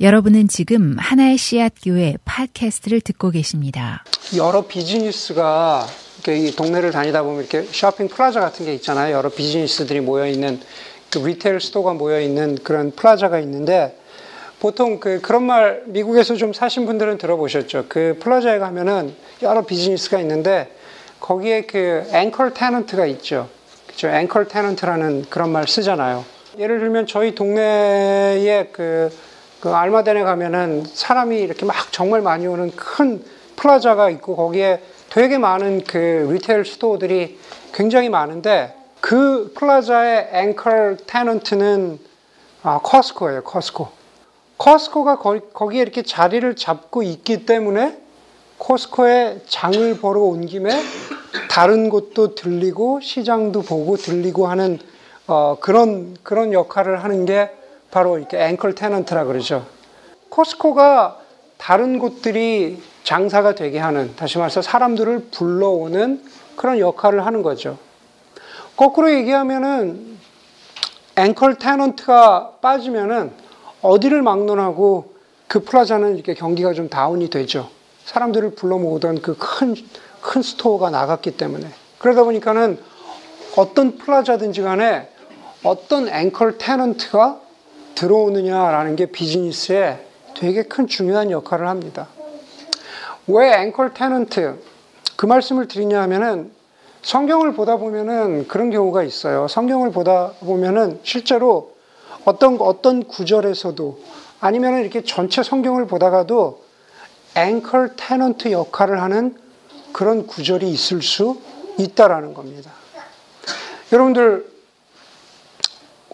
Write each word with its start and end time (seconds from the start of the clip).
여러분은 0.00 0.46
지금 0.46 0.94
하나의 0.96 1.36
씨앗 1.36 1.72
교회 1.82 2.14
팟캐스트를 2.24 3.00
듣고 3.00 3.30
계십니다. 3.30 4.04
여러 4.36 4.64
비즈니스가 4.64 5.84
이 6.28 6.54
동네를 6.54 6.92
다니다 6.92 7.24
보면 7.24 7.40
이렇게 7.40 7.64
쇼핑 7.64 8.06
플라자 8.06 8.38
같은 8.38 8.64
게 8.64 8.74
있잖아요. 8.74 9.16
여러 9.16 9.28
비즈니스들이 9.28 10.00
모여 10.00 10.28
있는 10.28 10.60
그 11.10 11.18
retail 11.18 11.60
store가 11.60 11.94
모여 11.94 12.20
있는 12.20 12.56
그런 12.62 12.92
플라자가 12.92 13.40
있는데 13.40 13.98
보통 14.60 15.00
그 15.00 15.20
그런 15.20 15.42
말 15.42 15.82
미국에서 15.86 16.36
좀 16.36 16.52
사신 16.52 16.86
분들은 16.86 17.18
들어보셨죠. 17.18 17.86
그 17.88 18.18
플라자에 18.20 18.60
가면은 18.60 19.16
여러 19.42 19.66
비즈니스가 19.66 20.20
있는데 20.20 20.72
거기에 21.18 21.62
그 21.62 22.08
anchor 22.12 22.54
tenant가 22.54 23.04
있죠. 23.06 23.48
그죠? 23.88 24.06
anchor 24.06 24.46
tenant라는 24.46 25.24
그런 25.28 25.50
말 25.50 25.66
쓰잖아요. 25.66 26.24
예를 26.56 26.78
들면 26.78 27.08
저희 27.08 27.34
동네에 27.34 28.70
그 28.72 29.10
그 29.60 29.70
알마덴에 29.70 30.22
가면은 30.22 30.84
사람이 30.84 31.38
이렇게 31.38 31.66
막 31.66 31.74
정말 31.90 32.22
많이 32.22 32.46
오는 32.46 32.70
큰 32.70 33.24
플라자가 33.56 34.08
있고 34.10 34.36
거기에 34.36 34.80
되게 35.10 35.38
많은 35.38 35.82
그 35.84 36.28
retail 36.30 36.64
store들이 36.64 37.38
굉장히 37.72 38.08
많은데 38.08 38.74
그 39.00 39.52
플라자의 39.54 40.28
anchor 40.32 40.96
tenant는 41.06 41.98
아, 42.62 42.80
Costco예요, 42.82 43.42
Costco. 43.44 43.88
Costco가 44.58 45.18
거, 45.18 45.38
거기에 45.54 45.82
이렇게 45.82 46.02
자리를 46.02 46.56
잡고 46.56 47.02
있기 47.02 47.46
때문에 47.46 47.96
Costco에 48.58 49.42
장을 49.46 49.96
보러 49.98 50.20
온 50.22 50.44
김에 50.46 50.70
다른 51.48 51.88
곳도 51.88 52.34
들리고 52.34 53.00
시장도 53.00 53.62
보고 53.62 53.96
들리고 53.96 54.48
하는 54.48 54.78
어, 55.28 55.56
그런 55.60 56.16
그런 56.22 56.52
역할을 56.52 57.04
하는 57.04 57.24
게 57.24 57.50
바로 57.90 58.18
이렇게 58.18 58.38
anchor 58.38 58.74
tenant라 58.74 59.24
그러죠. 59.24 59.66
코스코가 60.28 61.18
다른 61.56 61.98
곳들이 61.98 62.82
장사가 63.02 63.54
되게 63.54 63.78
하는, 63.78 64.14
다시 64.16 64.38
말해서 64.38 64.62
사람들을 64.62 65.28
불러오는 65.30 66.22
그런 66.56 66.78
역할을 66.78 67.24
하는 67.24 67.42
거죠. 67.42 67.78
거꾸로 68.76 69.12
얘기하면은 69.12 70.18
anchor 71.16 71.56
tenant가 71.56 72.58
빠지면은 72.60 73.32
어디를 73.82 74.22
막론하고 74.22 75.14
그 75.48 75.64
plaza는 75.64 76.14
이렇게 76.14 76.34
경기가 76.34 76.74
좀 76.74 76.88
다운이 76.88 77.30
되죠. 77.30 77.70
사람들을 78.04 78.50
불러 78.54 78.78
모으던 78.78 79.22
그 79.22 79.36
큰, 79.38 79.74
큰 80.20 80.42
store가 80.42 80.90
나갔기 80.90 81.36
때문에. 81.36 81.68
그러다 81.98 82.22
보니까는 82.22 82.78
어떤 83.56 83.98
plaza든지 83.98 84.62
간에 84.62 85.08
어떤 85.64 86.08
anchor 86.08 86.58
tenant가 86.58 87.40
들어오느냐라는 87.98 88.94
게 88.94 89.06
비즈니스에 89.06 89.98
되게 90.36 90.62
큰 90.62 90.86
중요한 90.86 91.32
역할을 91.32 91.66
합니다. 91.66 92.06
왜 93.26 93.52
anchor 93.62 93.92
tenant 93.92 94.56
그 95.16 95.26
말씀을 95.26 95.66
드리냐 95.66 96.00
하면은 96.02 96.52
성경을 97.02 97.54
보다 97.54 97.76
보면은 97.76 98.46
그런 98.46 98.70
경우가 98.70 99.02
있어요. 99.02 99.48
성경을 99.48 99.90
보다 99.90 100.30
보면은 100.40 101.00
실제로 101.02 101.74
어떤 102.24 102.60
어떤 102.60 103.02
구절에서도 103.02 103.98
아니면은 104.38 104.82
이렇게 104.82 105.02
전체 105.02 105.42
성경을 105.42 105.88
보다가도 105.88 106.62
앵컬 107.34 107.94
테넌트 107.96 108.52
역할을 108.52 109.02
하는 109.02 109.36
그런 109.92 110.26
구절이 110.26 110.70
있을 110.70 111.02
수 111.02 111.40
있다라는 111.78 112.32
겁니다. 112.34 112.70
여러분들 113.92 114.46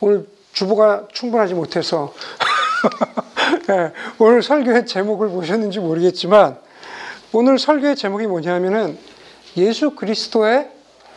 오늘 0.01 0.34
주보가 0.55 1.09
충분하지 1.13 1.55
못해서 1.55 2.15
네, 3.69 3.93
오늘 4.19 4.43
설교의 4.43 4.87
제목을 4.87 5.29
보셨는지 5.29 5.81
모르겠지만 5.81 6.59
오늘 7.33 7.59
설교의 7.59 7.97
제목이 7.97 8.27
뭐냐면은 8.27 8.97
예수 9.57 9.91
그리스도의 9.91 10.71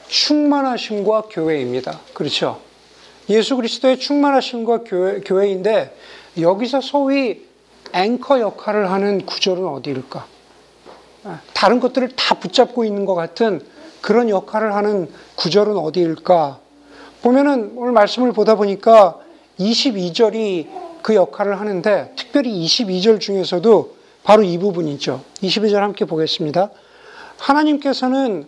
충만하심과 0.07 1.23
교회입니다. 1.29 1.99
그렇죠? 2.13 2.61
예수 3.29 3.55
그리스도의 3.55 3.99
충만하심과 3.99 4.83
교회, 4.85 5.19
교회인데 5.19 5.95
여기서 6.39 6.81
소위 6.81 7.45
앵커 7.93 8.39
역할을 8.39 8.89
하는 8.89 9.25
구절은 9.25 9.65
어디일까? 9.65 10.25
아, 11.25 11.41
다른 11.53 11.79
것들을 11.79 12.09
다 12.15 12.35
붙잡고 12.35 12.85
있는 12.85 13.05
것 13.05 13.15
같은 13.15 13.61
그런 14.01 14.29
역할을 14.29 14.73
하는 14.73 15.11
구절은 15.35 15.77
어디일까? 15.77 16.59
보면은 17.21 17.73
오늘 17.75 17.91
말씀을 17.91 18.31
보다 18.31 18.55
보니까 18.55 19.19
22절이 19.59 20.67
그 21.01 21.15
역할을 21.15 21.59
하는데 21.59 22.13
특별히 22.15 22.65
22절 22.65 23.19
중에서도 23.19 23.95
바로 24.23 24.43
이 24.43 24.57
부분이죠. 24.57 25.23
22절 25.41 25.75
함께 25.75 26.05
보겠습니다. 26.05 26.69
하나님께서는 27.37 28.47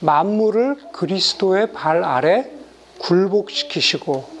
만물을 0.00 0.76
그리스도의 0.92 1.72
발 1.72 2.02
아래 2.02 2.50
굴복시키시고 2.98 4.40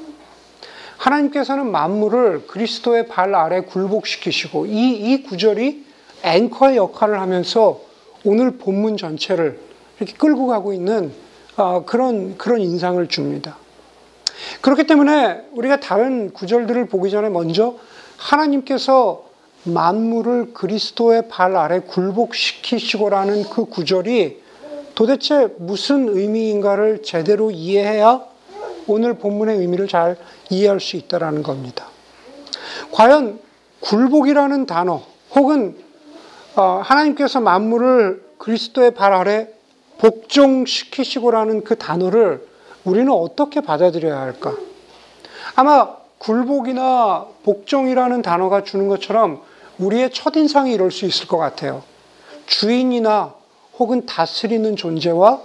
하나님께서는 0.96 1.70
만물을 1.70 2.46
그리스도의 2.46 3.08
발 3.08 3.34
아래 3.34 3.60
굴복시키시고 3.62 4.66
이, 4.66 4.90
이 4.90 5.22
구절이 5.22 5.86
앵커의 6.22 6.76
역할을 6.76 7.20
하면서 7.20 7.80
오늘 8.24 8.58
본문 8.58 8.96
전체를 8.96 9.58
이렇게 9.98 10.14
끌고 10.14 10.46
가고 10.46 10.72
있는 10.72 11.12
어, 11.56 11.84
그런, 11.84 12.36
그런 12.36 12.60
인상을 12.60 13.06
줍니다. 13.08 13.56
그렇기 14.60 14.84
때문에 14.84 15.42
우리가 15.52 15.80
다른 15.80 16.32
구절들을 16.32 16.86
보기 16.86 17.10
전에 17.10 17.28
먼저 17.28 17.76
하나님께서 18.16 19.24
만물을 19.64 20.52
그리스도의 20.54 21.28
발 21.28 21.56
아래 21.56 21.80
굴복시키시고라는 21.80 23.44
그 23.44 23.66
구절이 23.66 24.42
도대체 24.94 25.48
무슨 25.58 26.08
의미인가를 26.08 27.02
제대로 27.02 27.50
이해해야 27.50 28.22
오늘 28.86 29.14
본문의 29.14 29.58
의미를 29.58 29.86
잘 29.86 30.16
이해할 30.48 30.80
수 30.80 30.96
있다라는 30.96 31.42
겁니다. 31.42 31.86
과연 32.92 33.38
굴복이라는 33.80 34.66
단어 34.66 35.02
혹은 35.34 35.76
어, 36.56 36.80
하나님께서 36.84 37.40
만물을 37.40 38.22
그리스도의 38.38 38.94
발 38.94 39.12
아래 39.12 39.48
복종시키시고라는 39.98 41.62
그 41.62 41.76
단어를 41.76 42.49
우리는 42.84 43.10
어떻게 43.12 43.60
받아들여야 43.60 44.18
할까? 44.18 44.56
아마 45.54 45.96
굴복이나 46.18 47.26
복종이라는 47.44 48.22
단어가 48.22 48.62
주는 48.62 48.88
것처럼 48.88 49.42
우리의 49.78 50.12
첫인상이 50.12 50.72
이럴 50.72 50.90
수 50.90 51.06
있을 51.06 51.26
것 51.26 51.38
같아요. 51.38 51.82
주인이나 52.46 53.34
혹은 53.78 54.04
다스리는 54.04 54.76
존재와 54.76 55.40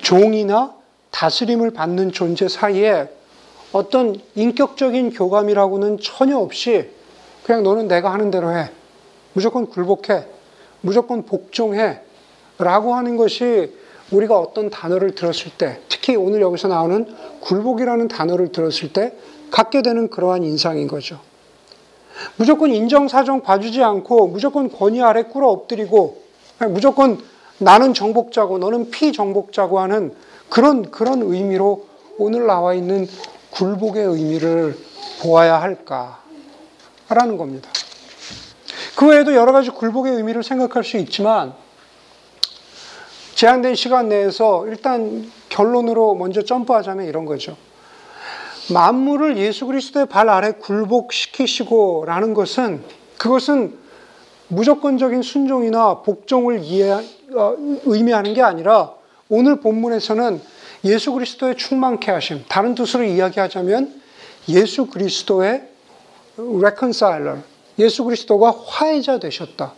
종이나 0.00 0.74
다스림을 1.10 1.72
받는 1.72 2.12
존재 2.12 2.48
사이에 2.48 3.08
어떤 3.72 4.20
인격적인 4.34 5.10
교감이라고는 5.10 5.98
전혀 6.00 6.38
없이 6.38 6.90
그냥 7.44 7.62
너는 7.62 7.88
내가 7.88 8.12
하는 8.12 8.30
대로 8.30 8.56
해. 8.56 8.70
무조건 9.32 9.66
굴복해. 9.66 10.26
무조건 10.80 11.24
복종해. 11.24 12.00
라고 12.58 12.94
하는 12.94 13.16
것이 13.16 13.72
우리가 14.10 14.38
어떤 14.38 14.70
단어를 14.70 15.14
들었을 15.14 15.52
때, 15.58 15.80
특히 15.88 16.16
오늘 16.16 16.40
여기서 16.40 16.68
나오는 16.68 17.06
굴복이라는 17.40 18.08
단어를 18.08 18.52
들었을 18.52 18.92
때 18.92 19.14
갖게 19.50 19.82
되는 19.82 20.08
그러한 20.08 20.42
인상인 20.42 20.88
거죠. 20.88 21.20
무조건 22.36 22.72
인정사정 22.72 23.42
봐주지 23.42 23.82
않고 23.82 24.28
무조건 24.28 24.70
권위 24.70 25.02
아래 25.02 25.22
꿇어 25.24 25.48
엎드리고 25.48 26.22
무조건 26.70 27.18
나는 27.58 27.94
정복자고 27.94 28.58
너는 28.58 28.90
피정복자고 28.90 29.78
하는 29.78 30.14
그런, 30.48 30.90
그런 30.90 31.22
의미로 31.22 31.86
오늘 32.16 32.46
나와 32.46 32.74
있는 32.74 33.06
굴복의 33.50 34.04
의미를 34.04 34.76
보아야 35.22 35.60
할까라는 35.62 37.36
겁니다. 37.36 37.70
그 38.96 39.06
외에도 39.06 39.34
여러 39.34 39.52
가지 39.52 39.70
굴복의 39.70 40.14
의미를 40.14 40.42
생각할 40.42 40.82
수 40.82 40.96
있지만 40.96 41.54
제한된 43.38 43.76
시간 43.76 44.08
내에서 44.08 44.66
일단 44.66 45.30
결론으로 45.48 46.16
먼저 46.16 46.42
점프하자면 46.42 47.06
이런 47.06 47.24
거죠. 47.24 47.56
만물을 48.74 49.38
예수 49.38 49.64
그리스도의 49.66 50.06
발 50.06 50.28
아래 50.28 50.50
굴복시키시고라는 50.50 52.34
것은 52.34 52.82
그것은 53.16 53.78
무조건적인 54.48 55.22
순종이나 55.22 56.02
복종을 56.02 56.64
이해, 56.64 56.90
어, 56.90 57.54
의미하는 57.84 58.34
게 58.34 58.42
아니라 58.42 58.94
오늘 59.28 59.60
본문에서는 59.60 60.40
예수 60.86 61.12
그리스도의 61.12 61.56
충만케 61.56 62.10
하심, 62.10 62.44
다른 62.48 62.74
뜻으로 62.74 63.04
이야기하자면 63.04 64.02
예수 64.48 64.86
그리스도의 64.86 65.62
reconciler, 66.36 67.38
예수 67.78 68.02
그리스도가 68.02 68.52
화해자 68.66 69.20
되셨다. 69.20 69.74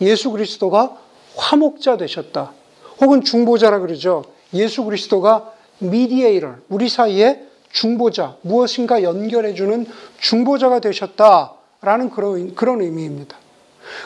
예수 0.00 0.30
그리스도가 0.30 0.96
화목자 1.36 1.98
되셨다. 1.98 2.61
혹은 3.00 3.22
중보자라 3.22 3.80
그러죠. 3.80 4.24
예수 4.54 4.84
그리스도가 4.84 5.52
미디에이터, 5.78 6.56
우리 6.68 6.88
사이에 6.88 7.42
중보자, 7.70 8.36
무엇인가 8.42 9.02
연결해주는 9.02 9.86
중보자가 10.20 10.80
되셨다. 10.80 11.54
라는 11.80 12.10
그런, 12.10 12.54
그런 12.54 12.80
의미입니다. 12.80 13.36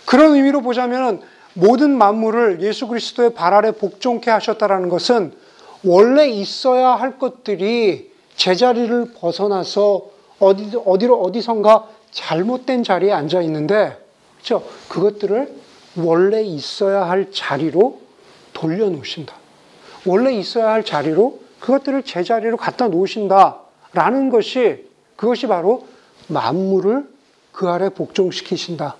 그런 0.06 0.34
의미로 0.34 0.62
보자면 0.62 1.20
모든 1.52 1.90
만물을 1.90 2.62
예수 2.62 2.86
그리스도의 2.86 3.34
발 3.34 3.52
아래 3.52 3.70
복종케 3.72 4.30
하셨다라는 4.30 4.88
것은 4.88 5.32
원래 5.84 6.26
있어야 6.26 6.90
할 6.90 7.18
것들이 7.18 8.10
제자리를 8.36 9.12
벗어나서 9.14 10.10
어디, 10.38 10.70
어디로, 10.84 11.20
어디선가 11.20 11.88
잘못된 12.10 12.82
자리에 12.82 13.12
앉아 13.12 13.42
있는데, 13.42 13.96
그죠? 14.38 14.62
그것들을 14.88 15.54
원래 15.96 16.42
있어야 16.42 17.08
할 17.08 17.30
자리로 17.30 18.00
돌려놓으신다. 18.56 19.34
원래 20.06 20.32
있어야 20.32 20.70
할 20.70 20.84
자리로 20.84 21.40
그것들을 21.60 22.02
제자리로 22.02 22.56
갖다 22.56 22.88
놓으신다라는 22.88 24.30
것이 24.30 24.86
그것이 25.16 25.46
바로 25.46 25.86
만물을 26.28 27.06
그 27.52 27.68
아래 27.68 27.88
복종시키신다. 27.90 28.96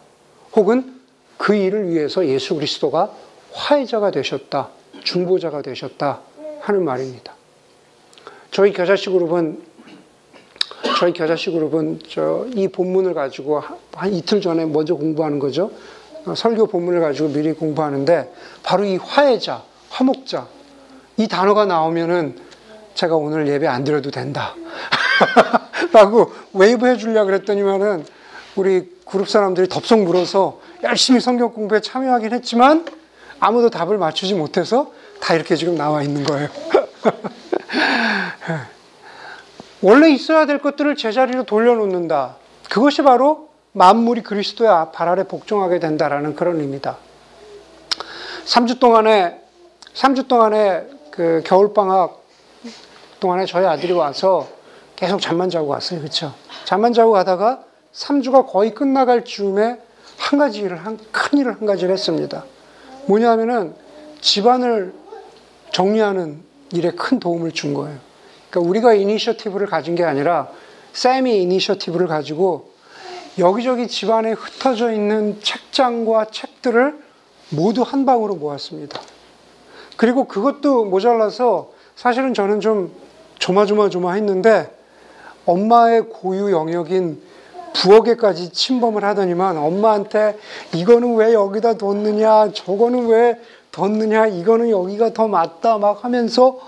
혹은 0.55 0.95
그 1.39 1.55
일을 1.55 1.89
위해서 1.91 2.27
예수 2.27 2.55
그리스도가 2.55 3.13
화해자가 3.53 4.11
되셨다. 4.11 4.69
중보자가 5.03 5.63
되셨다. 5.63 6.21
하는 6.61 6.85
말입니다. 6.85 7.35
저희 8.51 8.73
겨자씨 8.73 9.11
그룹은 9.11 9.63
저희 10.99 11.13
겨자씨 11.13 11.51
그룹은 11.51 12.01
저 12.09 12.47
이 12.55 12.69
본문을 12.69 13.15
가지고 13.15 13.63
한 13.93 14.13
이틀 14.13 14.41
전에 14.41 14.65
먼저 14.65 14.95
공부하는 14.95 15.39
거죠. 15.39 15.71
어, 16.27 16.35
설교 16.35 16.67
본문을 16.67 17.01
가지고 17.01 17.29
미리 17.29 17.53
공부하는데 17.53 18.33
바로 18.63 18.85
이 18.85 18.97
화해자, 18.97 19.63
화목자 19.91 20.49
이 21.17 21.29
단어가 21.29 21.65
나오면은 21.65 22.37
제가 22.95 23.17
오늘 23.17 23.49
예배 23.49 23.67
안 23.67 23.85
드려도 23.85 24.11
된다. 24.11 24.55
라고 25.93 26.33
웨이브 26.53 26.87
해주려고 26.87 27.27
그랬더니만은 27.27 28.05
우리 28.57 28.91
그룹 29.07 29.29
사람들이 29.29 29.69
덥석 29.69 30.01
물어서 30.01 30.61
열심히 30.83 31.21
성경 31.21 31.53
공부에 31.53 31.81
참여하긴 31.81 32.33
했지만 32.33 32.85
아무도 33.39 33.71
답을 33.71 33.99
맞추지 33.99 34.35
못해서 34.35 34.93
다 35.21 35.35
이렇게 35.35 35.57
지금 35.57 35.77
나와 35.77 36.03
있는 36.03 36.25
거예요. 36.25 36.49
원래 39.83 40.11
있어야 40.11 40.47
될 40.47 40.59
것들을 40.59 40.97
제자리로 40.97 41.45
돌려놓는다. 41.45 42.37
그것이 42.71 43.03
바로 43.03 43.51
만물이 43.77 44.23
그리스도의 44.23 44.71
발 44.95 45.07
아래 45.07 45.25
복종하게 45.25 45.81
된다라는 45.81 46.35
그런 46.35 46.59
의미다. 46.61 46.97
3주 48.47 48.81
동안에 48.81 49.39
3주 49.93 50.29
동안에 50.29 50.87
그 51.11 51.43
겨울 51.45 51.75
방학 51.75 52.25
동안에 53.21 53.45
저희 53.45 53.67
아들이 53.67 53.93
와서 53.93 54.49
계속 54.97 55.21
잠만 55.21 55.51
자고 55.51 55.69
갔어요. 55.69 56.01
그렇죠? 56.01 56.33
잠만 56.65 56.95
자고 56.95 57.13
가다가 57.13 57.65
3주가 57.93 58.51
거의 58.51 58.73
끝나갈 58.73 59.27
즈음에 59.27 59.79
한 60.17 60.39
가지 60.39 60.61
일을 60.61 60.79
한 60.79 60.99
큰 61.13 61.39
일을 61.39 61.53
한 61.53 61.67
가지를 61.67 61.93
했습니다. 61.93 62.45
뭐냐면은 63.05 63.75
집안을 64.23 64.95
정리하는 65.73 66.43
일에 66.73 66.93
큰 66.93 67.21
도움을 67.21 67.53
준 67.53 67.75
거예요. 67.75 67.99
그러니까 68.49 68.71
우리가 68.71 68.95
이니셔티브를 68.95 69.67
가진 69.67 69.95
게 69.97 70.03
아니라 70.05 70.49
쌤이 70.95 71.43
이니셔티브를 71.43 72.07
가지고 72.07 72.76
여기저기 73.39 73.87
집안에 73.87 74.33
흩어져 74.33 74.93
있는 74.93 75.39
책장과 75.43 76.27
책들을 76.31 76.99
모두 77.51 77.83
한 77.83 78.07
방으로 78.07 78.35
모았습니다. 78.37 79.01
그리고 79.97 80.25
그것도 80.25 80.87
모자라서 80.87 81.71
사실은 81.95 82.35
저는 82.35 82.61
좀 82.61 82.93
조마조마조마했는데 83.39 84.75
엄마의 85.45 86.09
고유 86.09 86.51
영역인 86.51 87.21
부엌에까지 87.75 88.53
침범을 88.53 89.05
하더니만 89.05 89.59
엄마한테 89.59 90.39
이거는 90.75 91.17
왜 91.17 91.35
여기다 91.35 91.75
뒀느냐 91.75 92.53
저거는 92.53 93.09
왜 93.09 93.39
뒀느냐 93.71 94.27
이거는 94.29 94.71
여기가 94.71 95.13
더 95.13 95.29
맞다 95.29 95.77
막 95.77 96.05
하면서 96.05 96.59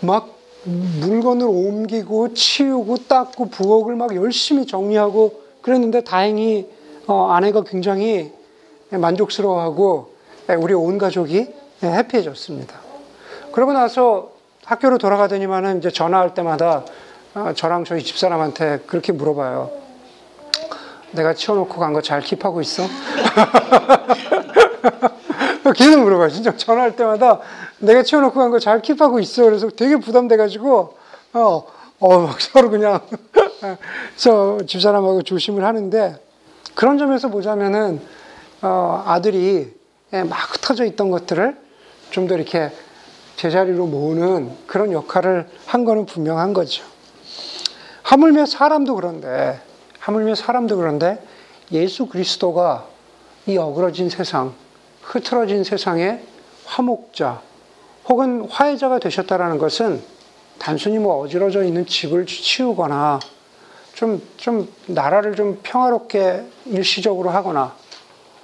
막 0.00 0.36
물건을 0.64 1.46
옮기고 1.46 2.32
치우고 2.34 2.96
닦고 3.08 3.50
부엌을 3.50 3.94
막 3.94 4.14
열심히 4.16 4.66
정리하고 4.66 5.47
그랬는데 5.68 6.00
다행히 6.02 6.66
어, 7.06 7.30
아내가 7.30 7.62
굉장히 7.62 8.32
만족스러워하고 8.90 10.14
우리 10.58 10.72
온 10.72 10.96
가족이 10.96 11.46
해피해졌습니다. 11.82 12.74
그러고 13.52 13.72
나서 13.74 14.30
학교로 14.64 14.96
돌아가더니만은 14.98 15.78
이제 15.78 15.90
전화할 15.90 16.32
때마다 16.32 16.84
어, 17.34 17.52
저랑 17.54 17.84
저희 17.84 18.02
집사람한테 18.02 18.80
그렇게 18.86 19.12
물어봐요. 19.12 19.70
내가 21.12 21.34
치워놓고 21.34 21.78
간 21.78 21.92
거 21.92 22.00
잘 22.00 22.22
킵하고 22.22 22.62
있어? 22.62 22.84
계속 25.76 26.00
물어봐요. 26.00 26.30
진짜 26.30 26.56
전화할 26.56 26.96
때마다 26.96 27.40
내가 27.78 28.02
치워놓고 28.02 28.40
간 28.40 28.50
거 28.50 28.58
잘 28.58 28.80
킵하고 28.80 29.20
있어. 29.20 29.44
그래서 29.44 29.68
되게 29.68 29.96
부담돼가지고, 29.96 30.94
어, 31.34 31.66
어, 32.00 32.18
막 32.20 32.40
서로 32.40 32.70
그냥, 32.70 33.00
저 34.16 34.58
집사람하고 34.66 35.22
조심을 35.22 35.64
하는데, 35.64 36.16
그런 36.74 36.98
점에서 36.98 37.28
보자면은, 37.28 38.00
어, 38.62 39.02
아들이 39.06 39.74
막 40.10 40.54
흩어져 40.54 40.84
있던 40.84 41.10
것들을 41.10 41.56
좀 42.10 42.26
더 42.28 42.34
이렇게 42.34 42.70
제자리로 43.36 43.86
모으는 43.86 44.50
그런 44.66 44.92
역할을 44.92 45.48
한 45.66 45.84
거는 45.84 46.06
분명한 46.06 46.52
거죠. 46.54 46.84
하물며 48.02 48.46
사람도 48.46 48.94
그런데, 48.94 49.60
하물며 50.00 50.34
사람도 50.34 50.76
그런데 50.76 51.22
예수 51.70 52.06
그리스도가 52.06 52.86
이 53.46 53.56
어그러진 53.56 54.08
세상, 54.08 54.54
흐트러진 55.02 55.64
세상의 55.64 56.22
화목자 56.64 57.40
혹은 58.08 58.48
화해자가 58.50 58.98
되셨다라는 58.98 59.58
것은 59.58 60.02
단순히 60.58 60.98
뭐 60.98 61.20
어지러져 61.20 61.62
있는 61.62 61.86
집을 61.86 62.26
치우거나 62.26 63.20
좀, 63.94 64.22
좀 64.36 64.72
나라를 64.86 65.34
좀 65.34 65.58
평화롭게 65.62 66.44
일시적으로 66.66 67.30
하거나 67.30 67.74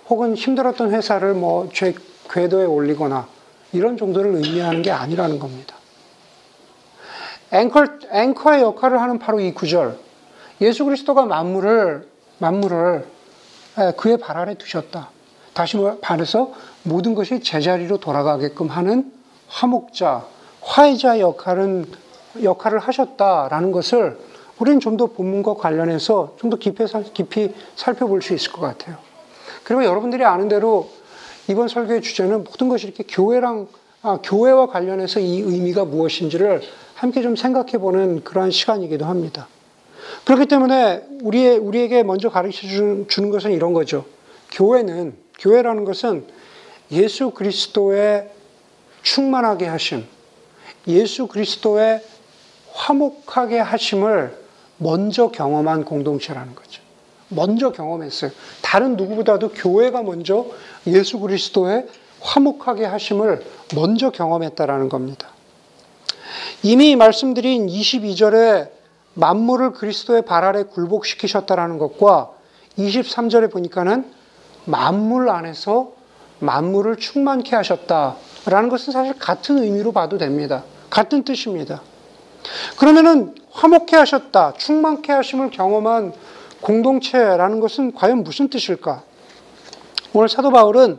혹은 0.09 0.35
힘들었던 0.35 0.93
회사를 0.93 1.35
뭐 1.35 1.69
죄, 1.73 1.95
궤도에 2.31 2.65
올리거나 2.65 3.29
이런 3.73 3.97
정도를 3.97 4.35
의미하는 4.35 4.83
게 4.83 4.91
아니라는 4.91 5.39
겁니다. 5.39 5.77
앵커, 7.53 7.85
앵커의 8.11 8.63
역할을 8.63 9.01
하는 9.01 9.19
바로 9.19 9.41
이 9.41 9.53
구절. 9.53 9.99
예수 10.61 10.85
그리스도가 10.85 11.25
만물을, 11.27 12.09
만물을 12.39 13.07
그의 13.97 14.19
발 14.19 14.37
아래 14.39 14.55
두셨다. 14.55 15.11
다시 15.53 15.77
말해서 15.77 16.53
모든 16.83 17.15
것이 17.15 17.41
제자리로 17.41 17.99
돌아가게끔 17.99 18.69
하는 18.69 19.13
화목자, 19.49 20.27
화해자 20.63 21.21
역할은, 21.21 21.87
역할을 22.43 22.79
하셨다라는 22.79 23.73
것을 23.73 24.19
우리는 24.59 24.81
좀 24.81 24.97
더 24.97 25.07
본문과 25.07 25.55
관련해서 25.55 26.37
좀 26.39 26.51
더 26.51 26.57
깊이, 26.57 26.85
깊이 27.13 27.53
살펴볼 27.77 28.23
수 28.23 28.35
있을 28.35 28.53
것 28.53 28.61
같아요. 28.61 28.97
그리고 29.65 29.85
여러분들이 29.85 30.25
아는 30.25 30.49
대로 30.49 30.91
이번 31.49 31.69
설교의 31.69 32.03
주제는 32.03 32.45
모든 32.45 32.69
것이 32.69 32.87
이렇게 32.87 33.05
교회랑, 33.09 33.67
아, 34.03 34.19
교회와 34.23 34.67
관련해서 34.67 35.21
이 35.21 35.41
의미가 35.41 35.85
무엇인지를 35.85 36.63
함께 36.95 37.23
좀 37.23 37.35
생각해 37.37 37.79
보는 37.79 38.23
그러한 38.25 38.51
시간이기도 38.51 39.05
합니다. 39.05 39.49
그렇기 40.25 40.47
때문에 40.47 41.03
우리의, 41.23 41.59
우리에게 41.59 42.03
먼저 42.03 42.29
가르쳐 42.29 42.67
주는 43.09 43.31
것은 43.31 43.53
이런 43.53 43.73
거죠. 43.73 44.05
교회는 44.53 45.15
교회라는 45.41 45.85
것은 45.85 46.25
예수 46.93 47.31
그리스도의 47.31 48.31
충만하게 49.03 49.67
하심, 49.67 50.07
예수 50.87 51.27
그리스도의 51.27 52.03
화목하게 52.75 53.59
하심을 53.59 54.37
먼저 54.79 55.29
경험한 55.29 55.85
공동체라는 55.85 56.55
거죠. 56.55 56.83
먼저 57.29 57.73
경험했어요. 57.73 58.31
다른 58.63 58.97
누구보다도 58.97 59.51
교회가 59.51 60.03
먼저 60.03 60.47
예수 60.87 61.19
그리스도의 61.21 61.87
화목하게 62.21 62.85
하심을 62.85 63.45
먼저 63.75 64.11
경험했다라는 64.11 64.89
겁니다. 64.89 65.29
이미 66.63 66.97
말씀드린 66.97 67.67
22절에 67.67 68.71
만물을 69.15 69.73
그리스도의 69.73 70.23
발 70.23 70.45
아래 70.45 70.65
굴복시키셨다라는 70.65 71.79
것과 71.79 72.31
23절에 72.79 73.53
보니까는 73.53 74.11
만물 74.65 75.29
안에서 75.31 75.93
만물을 76.41 76.97
충만케 76.97 77.55
하셨다라는 77.55 78.69
것은 78.69 78.93
사실 78.93 79.17
같은 79.19 79.63
의미로 79.63 79.93
봐도 79.93 80.19
됩니다. 80.19 80.65
같은 80.91 81.23
뜻입니다. 81.23 81.83
그러면은 82.77 83.35
화목케 83.51 83.97
하셨다, 83.97 84.55
충만케 84.55 85.13
하심을 85.13 85.51
경험한 85.51 86.13
공동체라는 86.61 87.61
것은 87.61 87.95
과연 87.95 88.25
무슨 88.25 88.49
뜻일까? 88.49 89.03
오늘 90.13 90.29
사도 90.29 90.51
바울은 90.51 90.99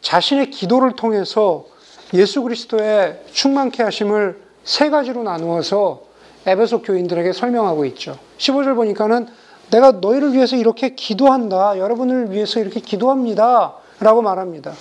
자신의 0.00 0.50
기도를 0.50 0.92
통해서 0.96 1.66
예수 2.14 2.42
그리스도의 2.42 3.22
충만케 3.32 3.82
하심을 3.82 4.40
세 4.64 4.90
가지로 4.90 5.22
나누어서 5.22 6.02
에베소 6.46 6.82
교인들에게 6.82 7.32
설명하고 7.32 7.84
있죠. 7.86 8.18
15절 8.38 8.74
보니까는 8.74 9.28
내가 9.70 9.92
너희를 9.92 10.32
위해서 10.32 10.56
이렇게 10.56 10.94
기도한다. 10.94 11.78
여러분을 11.78 12.32
위해서 12.32 12.60
이렇게 12.60 12.80
기도합니다. 12.80 13.74
라고 14.00 14.22
말합니다. 14.22 14.72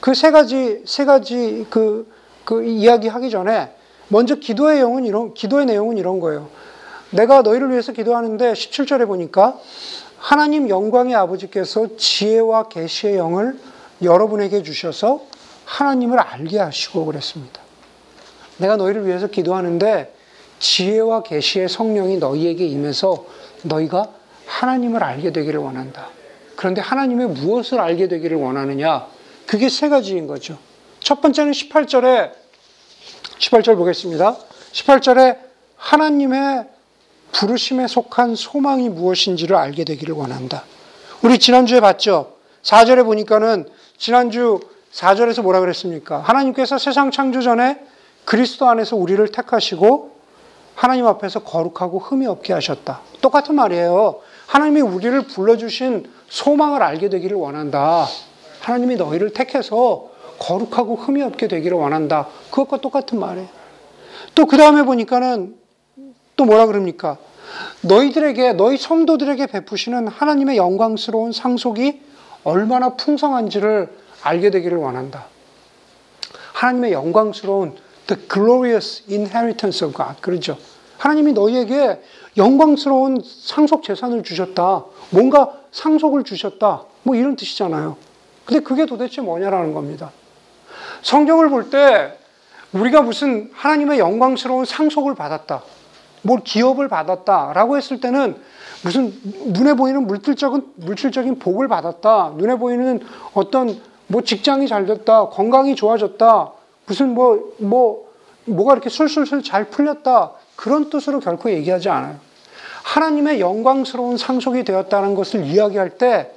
그 0.00 0.14
세 0.14 0.30
가지, 0.30 0.82
세 0.84 1.04
가지 1.04 1.66
그, 1.70 2.12
그 2.44 2.64
이야기 2.64 3.08
하기 3.08 3.30
전에 3.30 3.72
먼저 4.08 4.36
기도의 4.36 4.76
내용은 4.76 5.04
이런, 5.04 5.34
기도의 5.34 5.66
내용은 5.66 5.98
이런 5.98 6.20
거예요. 6.20 6.48
내가 7.10 7.42
너희를 7.42 7.70
위해서 7.70 7.92
기도하는데 7.92 8.52
17절에 8.52 9.06
보니까 9.06 9.58
하나님 10.18 10.68
영광의 10.68 11.14
아버지께서 11.14 11.96
지혜와 11.96 12.68
계시의 12.68 13.16
영을 13.16 13.58
여러분에게 14.02 14.62
주셔서 14.62 15.22
하나님을 15.64 16.18
알게 16.18 16.58
하시고 16.58 17.04
그랬습니다. 17.06 17.60
내가 18.58 18.76
너희를 18.76 19.06
위해서 19.06 19.26
기도하는데 19.26 20.14
지혜와 20.58 21.22
계시의 21.22 21.68
성령이 21.68 22.18
너희에게 22.18 22.66
임해서 22.66 23.26
너희가 23.62 24.10
하나님을 24.46 25.02
알게 25.02 25.32
되기를 25.32 25.60
원한다. 25.60 26.08
그런데 26.56 26.80
하나님의 26.80 27.28
무엇을 27.28 27.78
알게 27.78 28.08
되기를 28.08 28.38
원하느냐? 28.38 29.06
그게 29.46 29.68
세 29.68 29.88
가지인 29.88 30.26
거죠. 30.26 30.58
첫 31.00 31.20
번째는 31.20 31.52
18절에 31.52 32.45
18절 33.38 33.76
보겠습니다. 33.76 34.36
18절에 34.72 35.38
하나님의 35.76 36.66
부르심에 37.32 37.86
속한 37.86 38.34
소망이 38.34 38.88
무엇인지를 38.88 39.56
알게 39.56 39.84
되기를 39.84 40.14
원한다. 40.14 40.64
우리 41.22 41.38
지난주에 41.38 41.80
봤죠? 41.80 42.34
4절에 42.62 43.04
보니까는 43.04 43.68
지난주 43.98 44.60
4절에서 44.92 45.42
뭐라 45.42 45.60
그랬습니까? 45.60 46.18
하나님께서 46.20 46.78
세상 46.78 47.10
창조 47.10 47.42
전에 47.42 47.78
그리스도 48.24 48.68
안에서 48.68 48.96
우리를 48.96 49.26
택하시고 49.28 50.16
하나님 50.74 51.06
앞에서 51.06 51.40
거룩하고 51.40 51.98
흠이 51.98 52.26
없게 52.26 52.52
하셨다. 52.52 53.00
똑같은 53.20 53.54
말이에요. 53.54 54.20
하나님이 54.46 54.80
우리를 54.80 55.22
불러주신 55.22 56.10
소망을 56.28 56.82
알게 56.82 57.08
되기를 57.08 57.36
원한다. 57.36 58.06
하나님이 58.60 58.96
너희를 58.96 59.32
택해서 59.32 60.10
거룩하고 60.38 60.96
흠이 60.96 61.22
없게 61.22 61.48
되기를 61.48 61.76
원한다. 61.76 62.28
그것과 62.50 62.78
똑같은 62.78 63.18
말이에요. 63.18 63.48
또 64.34 64.46
그 64.46 64.56
다음에 64.56 64.82
보니까는 64.82 65.56
또 66.36 66.44
뭐라 66.44 66.66
그럽니까? 66.66 67.16
너희들에게, 67.82 68.54
너희 68.54 68.76
성도들에게 68.76 69.46
베푸시는 69.46 70.08
하나님의 70.08 70.56
영광스러운 70.56 71.32
상속이 71.32 72.02
얼마나 72.44 72.90
풍성한지를 72.96 73.88
알게 74.22 74.50
되기를 74.50 74.76
원한다. 74.78 75.26
하나님의 76.52 76.92
영광스러운 76.92 77.76
the 78.06 78.28
glorious 78.28 79.02
inheritance 79.08 79.86
of 79.86 79.96
God. 79.96 80.20
그러죠. 80.20 80.56
하나님이 80.98 81.32
너희에게 81.32 82.00
영광스러운 82.36 83.20
상속 83.24 83.82
재산을 83.82 84.22
주셨다. 84.22 84.84
뭔가 85.10 85.60
상속을 85.72 86.24
주셨다. 86.24 86.84
뭐 87.02 87.14
이런 87.14 87.36
뜻이잖아요. 87.36 87.96
근데 88.44 88.62
그게 88.62 88.86
도대체 88.86 89.20
뭐냐라는 89.22 89.74
겁니다. 89.74 90.12
성경을 91.06 91.50
볼 91.50 91.70
때 91.70 92.18
우리가 92.72 93.00
무슨 93.02 93.48
하나님의 93.54 94.00
영광스러운 94.00 94.64
상속을 94.64 95.14
받았다. 95.14 95.62
뭘 96.22 96.40
기업을 96.42 96.88
받았다라고 96.88 97.76
했을 97.76 98.00
때는 98.00 98.34
무슨 98.82 99.14
눈에 99.46 99.74
보이는 99.74 100.04
물질적인 100.04 100.72
물질적인 100.74 101.38
복을 101.38 101.68
받았다. 101.68 102.32
눈에 102.36 102.56
보이는 102.56 103.00
어떤 103.34 103.80
뭐 104.08 104.22
직장이 104.22 104.66
잘 104.66 104.84
됐다. 104.84 105.28
건강이 105.28 105.76
좋아졌다. 105.76 106.52
무슨 106.86 107.14
뭐 107.14 107.54
뭐, 107.58 108.10
뭐가 108.44 108.72
이렇게 108.72 108.90
술술술 108.90 109.44
잘 109.44 109.66
풀렸다. 109.66 110.32
그런 110.56 110.90
뜻으로 110.90 111.20
결코 111.20 111.50
얘기하지 111.50 111.88
않아요. 111.88 112.16
하나님의 112.82 113.38
영광스러운 113.38 114.16
상속이 114.16 114.64
되었다는 114.64 115.14
것을 115.14 115.44
이야기할 115.44 115.98
때 115.98 116.32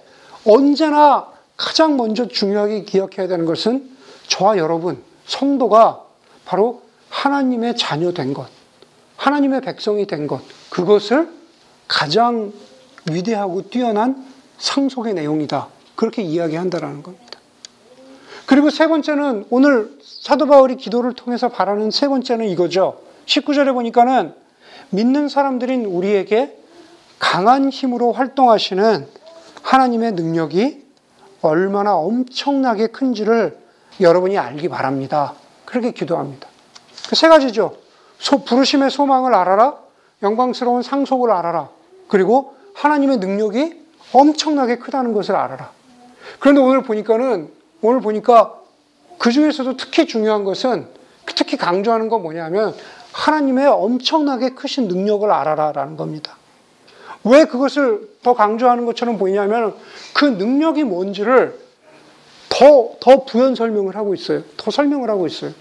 언제나 0.46 1.28
가장 1.58 1.98
먼저 1.98 2.28
중요하게 2.28 2.84
기억해야 2.84 3.28
되는 3.28 3.46
것은 3.46 3.98
저와 4.30 4.58
여러분, 4.58 5.04
성도가 5.26 6.06
바로 6.46 6.82
하나님의 7.10 7.76
자녀 7.76 8.14
된 8.14 8.34
것, 8.34 8.48
하나님의 9.18 9.62
백성이 9.62 10.08
된 10.08 10.28
것, 10.28 10.42
그것을 10.70 11.30
가장 11.88 12.54
위대하고 13.12 13.70
뛰어난 13.70 14.26
상속의 14.60 15.16
내용이다. 15.16 15.68
그렇게 15.96 16.22
이야기한다라는 16.22 17.04
겁니다. 17.04 17.40
그리고 18.46 18.70
세 18.70 18.88
번째는 18.88 19.46
오늘 19.50 19.98
사도 20.02 20.48
바울이 20.48 20.78
기도를 20.78 21.14
통해서 21.14 21.50
바라는 21.50 21.92
세 21.92 22.08
번째는 22.08 22.48
이거죠. 22.48 23.02
19절에 23.26 23.74
보니까는 23.74 24.34
믿는 24.92 25.30
사람들인 25.30 25.86
우리에게 25.86 26.58
강한 27.20 27.70
힘으로 27.70 28.12
활동하시는 28.12 29.08
하나님의 29.62 30.14
능력이 30.14 30.84
얼마나 31.42 31.96
엄청나게 31.96 32.88
큰지를 32.88 33.58
여러분이 34.02 34.38
알기 34.38 34.70
바랍니다. 34.70 35.34
그렇게 35.66 35.92
기도합니다. 35.92 36.48
그 37.10 37.16
세 37.16 37.28
가지죠. 37.28 37.76
소, 38.18 38.44
부르심의 38.44 38.92
소망을 38.92 39.34
알아라. 39.34 39.76
영광스러운 40.22 40.84
상속을 40.84 41.32
알아라. 41.32 41.70
그리고 42.08 42.56
하나님의 42.76 43.18
능력이 43.18 43.80
엄청나게 44.14 44.78
크다는 44.78 45.14
것을 45.14 45.36
알아라. 45.36 45.72
그런데 46.40 46.62
오늘 46.62 46.84
보니까는, 46.84 47.50
오늘 47.82 48.02
보니까 48.02 48.56
그 49.18 49.32
중에서도 49.32 49.78
특히 49.78 50.06
중요한 50.06 50.44
것은, 50.44 50.88
특히 51.36 51.58
강조하는 51.58 52.10
건 52.10 52.22
뭐냐면, 52.22 52.76
하나님의 53.12 53.68
엄청나게 53.68 54.52
크신 54.52 54.88
능력을 54.88 55.30
알아라라는 55.30 55.98
겁니다. 55.98 56.38
왜 57.24 57.46
그것을 57.46 58.08
더 58.24 58.34
강조하는 58.34 58.86
것처럼 58.86 59.18
보이냐면 59.18 59.74
그 60.14 60.26
능력이 60.26 60.84
뭔지를 60.84 61.60
더, 62.60 62.90
더 63.00 63.24
부연 63.24 63.56
설명을 63.56 63.96
하고 63.96 64.14
있어요. 64.14 64.44
더 64.58 64.70
설명을 64.70 65.10
하고 65.10 65.26
있어요. 65.26 65.52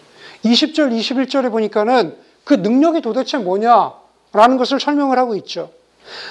20절, 0.44 0.90
21절에 0.90 1.48
보니까는 1.48 2.16
그 2.42 2.54
능력이 2.54 3.02
도대체 3.02 3.38
뭐냐라는 3.38 4.56
것을 4.58 4.80
설명을 4.80 5.16
하고 5.16 5.36
있죠. 5.36 5.70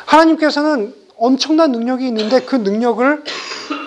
하나님께서는 0.07 0.93
엄청난 1.15 1.71
능력이 1.71 2.05
있는데 2.07 2.41
그 2.41 2.57
능력을 2.57 3.23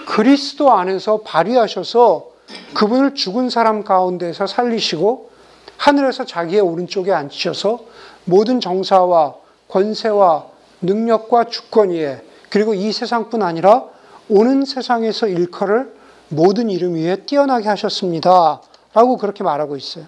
그리스도 0.06 0.72
안에서 0.72 1.20
발휘하셔서 1.20 2.30
그분을 2.72 3.14
죽은 3.14 3.50
사람 3.50 3.84
가운데서 3.84 4.46
살리시고 4.46 5.30
하늘에서 5.76 6.25
자기의 6.25 6.62
오른쪽에 6.62 7.12
앉히셔서 7.12 7.80
모든 8.25 8.58
정사와 8.58 9.34
권세와 9.68 10.46
능력과 10.80 11.44
주권 11.44 11.90
위에 11.90 12.22
그리고 12.49 12.72
이 12.72 12.90
세상뿐 12.90 13.42
아니라 13.42 13.84
오는 14.30 14.64
세상에서 14.64 15.28
일컬을 15.28 16.00
모든 16.30 16.70
이름 16.70 16.94
위에 16.94 17.16
뛰어나게 17.26 17.68
하셨습니다. 17.68 18.62
라고 18.94 19.16
그렇게 19.18 19.44
말하고 19.44 19.76
있어요. 19.76 20.06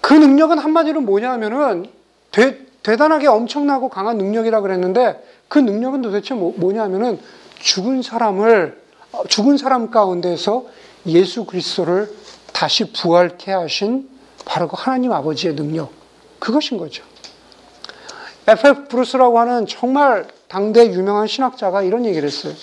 그 0.00 0.14
능력은 0.14 0.58
한마디로 0.58 1.00
뭐냐 1.02 1.30
하면은 1.32 1.86
대, 2.32 2.58
대단하게 2.82 3.26
엄청나고 3.26 3.88
강한 3.88 4.16
능력이라 4.16 4.62
그랬는데 4.62 5.22
그 5.48 5.58
능력은 5.58 6.02
도대체 6.02 6.34
뭐, 6.34 6.54
뭐냐 6.56 6.82
하면은 6.84 7.18
죽은 7.58 8.02
사람을 8.02 8.80
죽은 9.28 9.56
사람 9.56 9.90
가운데서 9.90 10.66
예수 11.06 11.44
그리스도를 11.44 12.14
다시 12.52 12.92
부활케 12.92 13.52
하신 13.52 14.08
바로 14.44 14.68
그 14.68 14.76
하나님 14.78 15.12
아버지의 15.12 15.54
능력. 15.54 15.90
그것인 16.38 16.78
거죠. 16.78 17.02
F.F. 18.46 18.88
브루스라고 18.88 19.38
하는 19.38 19.66
정말 19.66 20.26
당대 20.48 20.86
유명한 20.86 21.26
신학자가 21.26 21.82
이런 21.82 22.06
얘기를 22.06 22.26
했어요. 22.26 22.54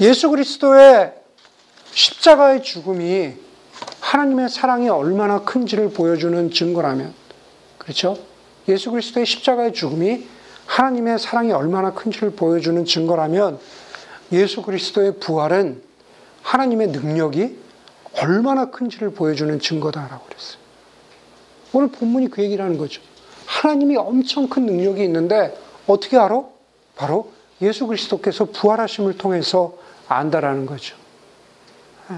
예수 0.00 0.28
그리스도의 0.30 1.12
십자가의 1.92 2.62
죽음이 2.62 3.34
하나님의 4.00 4.48
사랑이 4.48 4.88
얼마나 4.88 5.44
큰지를 5.44 5.90
보여주는 5.90 6.50
증거라면, 6.50 7.14
그렇죠? 7.78 8.18
예수 8.68 8.90
그리스도의 8.90 9.26
십자가의 9.26 9.72
죽음이 9.72 10.26
하나님의 10.66 11.18
사랑이 11.18 11.52
얼마나 11.52 11.92
큰지를 11.92 12.32
보여주는 12.32 12.84
증거라면, 12.84 13.58
예수 14.32 14.62
그리스도의 14.62 15.20
부활은 15.20 15.82
하나님의 16.42 16.88
능력이 16.88 17.58
얼마나 18.20 18.70
큰지를 18.70 19.10
보여주는 19.10 19.58
증거다라고 19.58 20.24
그랬어요. 20.26 20.58
오늘 21.72 21.88
본문이 21.88 22.30
그 22.30 22.42
얘기를 22.42 22.64
하는 22.64 22.78
거죠. 22.78 23.00
하나님이 23.46 23.96
엄청 23.96 24.48
큰 24.48 24.66
능력이 24.66 25.02
있는데 25.04 25.56
어떻게 25.86 26.16
알아? 26.16 26.44
바로 26.96 27.32
예수 27.60 27.86
그리스도께서 27.86 28.46
부활하심을 28.46 29.18
통해서 29.18 29.83
안다라는 30.08 30.66
거죠. 30.66 30.96
예. 32.10 32.16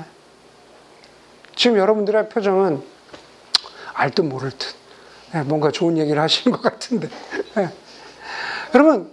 지금 1.54 1.78
여러분들의 1.78 2.28
표정은 2.28 2.82
알 3.94 4.10
듯 4.10 4.22
모를 4.22 4.50
듯 4.50 4.74
예, 5.34 5.40
뭔가 5.40 5.70
좋은 5.70 5.96
얘기를 5.98 6.20
하시는 6.20 6.56
것 6.56 6.62
같은데 6.62 7.08
예. 7.58 7.70
여러분 8.74 9.10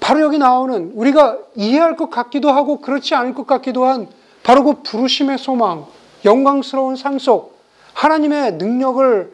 바로 0.00 0.20
여기 0.20 0.36
나오는 0.36 0.92
우리가 0.94 1.38
이해할 1.54 1.96
것 1.96 2.10
같기도 2.10 2.50
하고 2.50 2.80
그렇지 2.80 3.14
않을 3.14 3.34
것 3.34 3.46
같기도 3.46 3.84
한 3.84 4.08
바로 4.42 4.62
그 4.62 4.82
부르심의 4.82 5.38
소망, 5.38 5.86
영광스러운 6.26 6.96
상속, 6.96 7.58
하나님의 7.94 8.52
능력을 8.54 9.32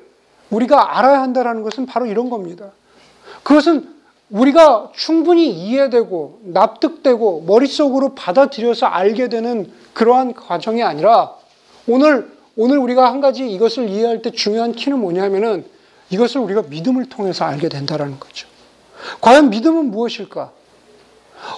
우리가 0.50 0.99
알아야 0.99 1.20
한다는 1.23 1.62
것은 1.64 1.87
바로 1.87 2.06
이런 2.06 2.30
겁니다. 2.30 2.70
그것은 3.42 4.00
우리가 4.31 4.93
충분히 4.95 5.51
이해되고 5.51 6.41
납득되고 6.45 7.45
머릿속으로 7.47 8.15
받아들여서 8.15 8.87
알게 8.87 9.29
되는 9.29 9.71
그러한 9.93 10.35
과정이 10.35 10.83
아니라 10.83 11.35
오늘 11.89 12.31
오늘 12.57 12.79
우리가 12.79 13.07
한 13.07 13.21
가지 13.21 13.51
이것을 13.51 13.89
이해할 13.89 14.23
때 14.23 14.31
중요한 14.31 14.73
키는 14.73 14.99
뭐냐면은 14.99 15.65
이것을 16.11 16.41
우리가 16.41 16.63
믿음을 16.69 17.09
통해서 17.09 17.45
알게 17.45 17.69
된다라는 17.69 18.21
거죠. 18.21 18.49
과연 19.21 19.51
믿음은 19.51 19.91
무엇일까? 19.91 20.53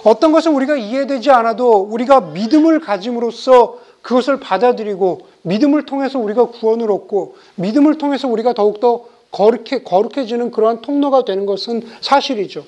어떤 0.05 0.31
것을 0.31 0.51
우리가 0.51 0.77
이해되지 0.77 1.29
않아도 1.31 1.81
우리가 1.81 2.21
믿음을 2.21 2.79
가짐으로써 2.79 3.79
그것을 4.01 4.39
받아들이고 4.39 5.27
믿음을 5.41 5.85
통해서 5.85 6.19
우리가 6.19 6.45
구원을 6.45 6.91
얻고 6.91 7.35
믿음을 7.55 7.97
통해서 7.97 8.27
우리가 8.27 8.53
더욱더 8.53 9.05
거룩해, 9.33 9.83
거룩해지는 9.83 10.51
그러한 10.51 10.81
통로가 10.81 11.25
되는 11.25 11.45
것은 11.45 11.81
사실이죠. 12.01 12.65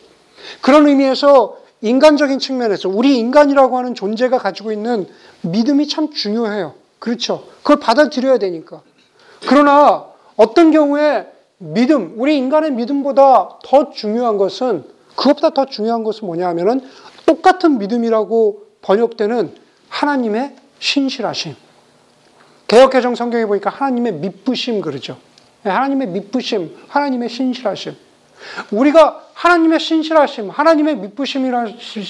그런 0.62 0.88
의미에서 0.88 1.58
인간적인 1.82 2.40
측면에서 2.40 2.90
우리 2.90 3.18
인간이라고 3.20 3.78
하는 3.78 3.94
존재가 3.94 4.40
가지고 4.40 4.72
있는 4.72 5.08
믿음이 5.42 5.88
참 5.88 6.12
중요해요. 6.12 6.74
그렇죠. 7.00 7.46
그걸 7.62 7.78
받아들여야 7.78 8.40
되니까. 8.40 8.82
그러나 9.48 10.08
어떤 10.36 10.72
경우에 10.72 11.28
믿음, 11.60 12.16
우리 12.18 12.38
인간의 12.38 12.72
믿음보다 12.72 13.60
더 13.64 13.92
중요한 13.92 14.38
것은 14.38 14.84
그것보다 15.16 15.52
더 15.52 15.66
중요한 15.66 16.04
것은 16.04 16.26
뭐냐 16.26 16.48
하면은 16.50 16.82
똑같은 17.26 17.78
믿음이라고 17.78 18.64
번역되는 18.82 19.54
하나님의 19.90 20.56
신실하심. 20.80 21.56
개혁개정 22.68 23.14
성경에 23.14 23.46
보니까 23.46 23.70
하나님의 23.70 24.14
믿부심 24.14 24.82
그러죠. 24.82 25.18
네, 25.66 25.72
하나님의 25.72 26.08
믿부심, 26.10 26.78
하나님의 26.90 27.28
신실하심. 27.28 27.96
우리가 28.70 29.30
하나님의 29.34 29.80
신실하심, 29.80 30.52
하나님의 30.52 30.98
믿부심이라, 30.98 31.66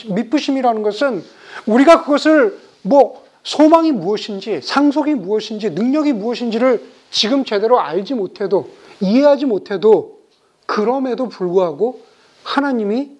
믿부심이라는 0.09 0.83
것은 0.83 1.23
우리가 1.65 2.03
그것을 2.03 2.59
뭐 2.81 3.23
소망이 3.43 3.93
무엇인지, 3.93 4.59
상속이 4.61 5.15
무엇인지, 5.15 5.69
능력이 5.69 6.11
무엇인지를 6.11 6.83
지금 7.11 7.45
제대로 7.45 7.79
알지 7.79 8.15
못해도, 8.15 8.69
이해하지 8.99 9.45
못해도, 9.45 10.19
그럼에도 10.65 11.29
불구하고 11.29 12.01
하나님이 12.43 13.11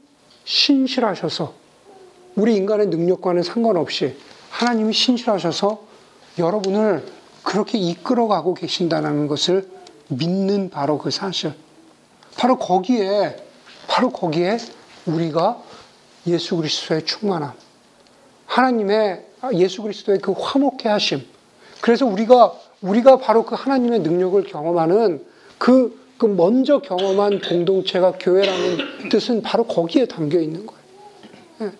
신실하셔서 0.43 1.53
우리 2.35 2.57
인간의 2.57 2.87
능력과는 2.87 3.41
상관없이 3.41 4.17
하나님이 4.49 4.91
신실하셔서 4.91 5.81
여러분을 6.37 7.05
그렇게 7.41 7.77
이끌어가고 7.77 8.55
계신다는 8.55 9.27
것을 9.27 9.73
믿는 10.09 10.69
바로 10.69 10.97
그 10.97 11.12
사실. 11.12 11.53
바로 12.38 12.57
거기에, 12.57 13.35
바로 13.88 14.09
거기에 14.09 14.57
우리가 15.05 15.62
예수 16.27 16.57
그리스도의 16.57 17.05
충만함, 17.05 17.53
하나님의 18.45 19.25
예수 19.53 19.81
그리스도의 19.81 20.19
그 20.19 20.31
화목해 20.31 20.89
하심. 20.89 21.21
그래서 21.81 22.05
우리가, 22.05 22.53
우리가 22.81 23.17
바로 23.17 23.45
그 23.45 23.55
하나님의 23.55 24.00
능력을 24.00 24.43
경험하는 24.43 25.25
그, 25.57 26.00
그 26.17 26.25
먼저 26.25 26.79
경험한 26.79 27.41
공동체가 27.41 28.13
교회라는 28.19 29.09
뜻은 29.09 29.41
바로 29.41 29.65
거기에 29.65 30.05
담겨 30.05 30.39
있는 30.39 30.65
거예요. 30.65 30.81
예. 31.62 31.71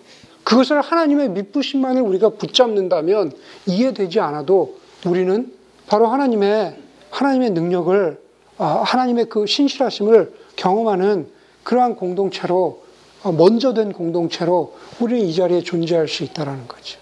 그것을 0.44 0.80
하나님의 0.80 1.30
믿부심만을 1.30 2.02
우리가 2.02 2.30
붙잡는다면 2.30 3.32
이해되지 3.66 4.20
않아도 4.20 4.78
우리는 5.04 5.52
바로 5.88 6.06
하나님의 6.06 6.85
하나님의 7.10 7.50
능력을 7.50 8.20
아, 8.58 8.82
하나님의 8.84 9.26
그 9.26 9.46
신실하심을 9.46 10.32
경험하는 10.56 11.28
그러한 11.62 11.96
공동체로 11.96 12.84
어, 13.22 13.32
먼저 13.32 13.74
된 13.74 13.92
공동체로 13.92 14.76
우리는 15.00 15.22
이 15.26 15.34
자리에 15.34 15.62
존재할 15.62 16.08
수 16.08 16.22
있다라는 16.22 16.68
거죠. 16.68 16.98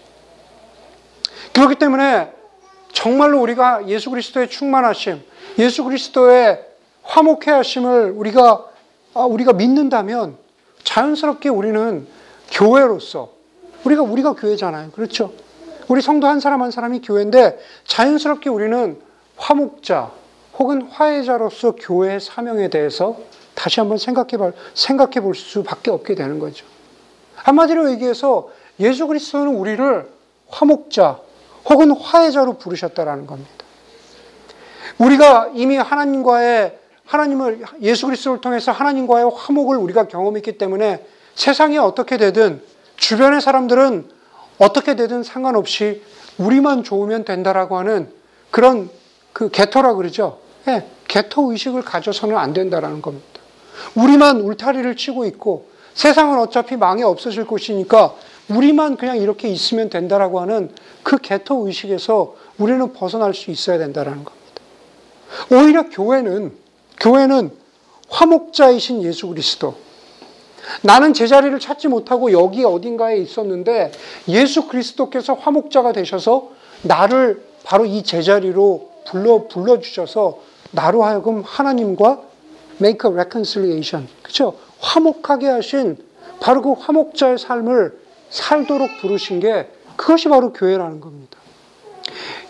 그렇기 1.53 1.75
때문에 1.75 2.31
정말로 2.91 3.41
우리가 3.41 3.87
예수 3.87 4.09
그리스도의 4.09 4.49
충만하심, 4.49 5.21
예수 5.59 5.83
그리스도의 5.83 6.65
화목해 7.03 7.51
하심을 7.51 8.11
우리가 8.15 8.65
아, 9.13 9.21
우리가 9.21 9.53
믿는다면 9.53 10.37
자연스럽게 10.83 11.49
우리는 11.49 12.07
교회로서 12.51 13.31
우리가 13.85 14.01
우리가 14.01 14.33
교회잖아요. 14.33 14.91
그렇죠? 14.91 15.31
우리 15.87 16.01
성도 16.01 16.27
한 16.27 16.39
사람 16.39 16.61
한 16.61 16.71
사람이 16.71 17.01
교회인데 17.01 17.59
자연스럽게 17.85 18.49
우리는 18.49 18.99
화목자 19.37 20.11
혹은 20.57 20.83
화해자로서 20.83 21.75
교회의 21.75 22.19
사명에 22.19 22.69
대해서 22.69 23.17
다시 23.53 23.79
한번 23.79 23.97
생각해 23.97 24.37
볼, 24.37 24.53
생각해 24.73 25.21
볼 25.21 25.35
수밖에 25.35 25.91
없게 25.91 26.15
되는 26.15 26.39
거죠. 26.39 26.65
한마디로 27.35 27.91
얘기해서 27.91 28.49
예수 28.79 29.07
그리스도는 29.07 29.55
우리를 29.55 30.09
화목자 30.49 31.19
혹은 31.69 31.91
화해자로 31.91 32.57
부르셨다라는 32.57 33.27
겁니다. 33.27 33.51
우리가 34.97 35.51
이미 35.53 35.77
하나님과의 35.77 36.79
하나님을 37.05 37.65
예수 37.81 38.05
그리스도를 38.05 38.41
통해서 38.41 38.71
하나님과의 38.71 39.29
화목을 39.33 39.77
우리가 39.77 40.07
경험했기 40.07 40.57
때문에 40.57 41.05
세상이 41.35 41.77
어떻게 41.77 42.17
되든 42.17 42.61
주변의 42.97 43.41
사람들은 43.41 44.09
어떻게 44.57 44.95
되든 44.95 45.23
상관없이 45.23 46.01
우리만 46.37 46.83
좋으면 46.83 47.25
된다라고 47.25 47.77
하는 47.77 48.11
그런 48.51 48.89
그 49.35 49.49
개토라 49.49 49.95
그러죠. 49.95 50.37
네, 50.63 50.87
개토 51.09 51.51
의식을 51.51 51.81
가져서는 51.81 52.37
안 52.37 52.53
된다라는 52.53 53.01
겁니다. 53.01 53.41
우리만 53.93 54.39
울타리를 54.39 54.95
치고 54.95 55.25
있고 55.25 55.67
세상은 55.93 56.39
어차피 56.39 56.77
망해 56.77 57.03
없어질 57.03 57.45
곳이니까 57.45 58.15
우리만 58.47 58.95
그냥 58.95 59.17
이렇게 59.17 59.49
있으면 59.49 59.89
된다라고 59.89 60.39
하는 60.39 60.71
그 61.03 61.17
개토 61.17 61.67
의식에서 61.67 62.33
우리는 62.57 62.93
벗어날 62.93 63.33
수 63.33 63.51
있어야 63.51 63.77
된다라는 63.77 64.23
겁니다. 64.23 64.45
오히려 65.51 65.89
교회는 65.89 66.53
교회는 67.01 67.51
화목자이신 68.07 69.03
예수 69.03 69.27
그리스도 69.27 69.75
나는 70.81 71.13
제자리를 71.13 71.59
찾지 71.59 71.89
못하고 71.89 72.31
여기 72.31 72.63
어딘가에 72.63 73.17
있었는데 73.17 73.91
예수 74.29 74.69
그리스도께서 74.69 75.33
화목자가 75.33 75.91
되셔서 75.91 76.51
나를 76.83 77.43
바로 77.65 77.83
이 77.85 78.01
제자리로 78.01 78.94
불러 79.07 79.47
불러 79.47 79.79
주셔서 79.79 80.39
나로 80.71 81.03
하여금 81.03 81.41
하나님과 81.45 82.21
make 82.81 83.09
a 83.09 83.13
reconciliation. 83.13 84.07
그렇죠? 84.21 84.57
화목하게 84.79 85.47
하신 85.47 85.97
바로 86.39 86.61
그 86.61 86.73
화목자의 86.73 87.37
삶을 87.37 87.97
살도록 88.29 88.89
부르신 88.99 89.39
게 89.39 89.69
그것이 89.95 90.27
바로 90.27 90.51
교회라는 90.51 90.99
겁니다. 90.99 91.37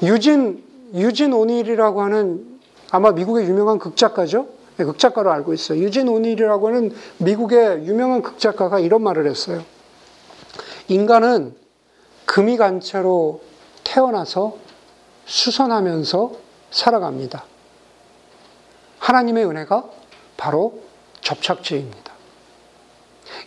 유진 0.03 0.63
유진 0.93 1.33
오닐이라고 1.33 2.01
하는 2.01 2.59
아마 2.91 3.11
미국의 3.11 3.47
유명한 3.47 3.79
극작가죠. 3.79 4.47
네, 4.77 4.85
극작가로 4.85 5.31
알고 5.31 5.53
있어요. 5.53 5.79
유진 5.79 6.07
오닐이라고 6.07 6.67
하는 6.67 6.93
미국의 7.17 7.85
유명한 7.85 8.21
극작가가 8.21 8.79
이런 8.79 9.03
말을 9.03 9.27
했어요. 9.27 9.63
인간은 10.87 11.55
금이 12.25 12.57
간 12.57 12.79
채로 12.79 13.41
태어나서 13.83 14.57
수선하면서 15.25 16.44
살아갑니다. 16.71 17.43
하나님의 18.99 19.45
은혜가 19.45 19.89
바로 20.37 20.81
접착제입니다. 21.21 22.13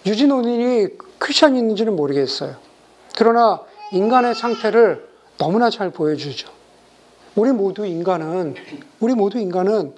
유진 0.07 0.31
오닐이 0.31 0.97
크리스천인지는 1.19 1.97
모르겠어요. 1.97 2.57
그러나 3.17 3.63
인간의 3.93 4.35
상태를 4.35 5.09
너무나 5.39 5.71
잘 5.71 5.91
보여주죠. 5.91 6.49
우리 7.35 7.53
모두 7.53 7.87
인간은 7.87 8.55
우리 9.01 9.15
모두 9.15 9.39
인간은 9.39 9.95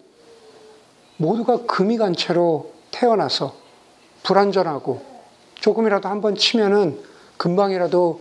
모두가 1.16 1.64
금이 1.66 1.98
간 1.98 2.14
채로 2.14 2.72
태어나서 2.90 3.54
불완전하고 4.22 5.02
조금이라도 5.54 6.08
한번 6.08 6.34
치면은 6.34 7.02
금방이라도 7.36 8.20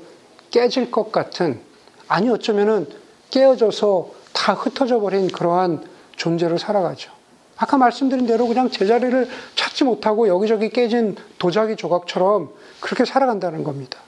깨질 0.51 0.91
것 0.91 1.11
같은 1.11 1.61
아니 2.07 2.29
어쩌면은 2.29 2.87
깨어져서 3.29 4.18
다 4.49 4.55
흩어져 4.55 4.99
버린 4.99 5.27
그러한 5.27 5.87
존재로 6.15 6.57
살아가죠. 6.57 7.11
아까 7.55 7.77
말씀드린 7.77 8.25
대로 8.25 8.47
그냥 8.47 8.71
제자리를 8.71 9.29
찾지 9.53 9.83
못하고 9.83 10.27
여기저기 10.27 10.69
깨진 10.69 11.15
도자기 11.37 11.75
조각처럼 11.75 12.49
그렇게 12.79 13.05
살아간다는 13.05 13.63
겁니다. 13.63 13.99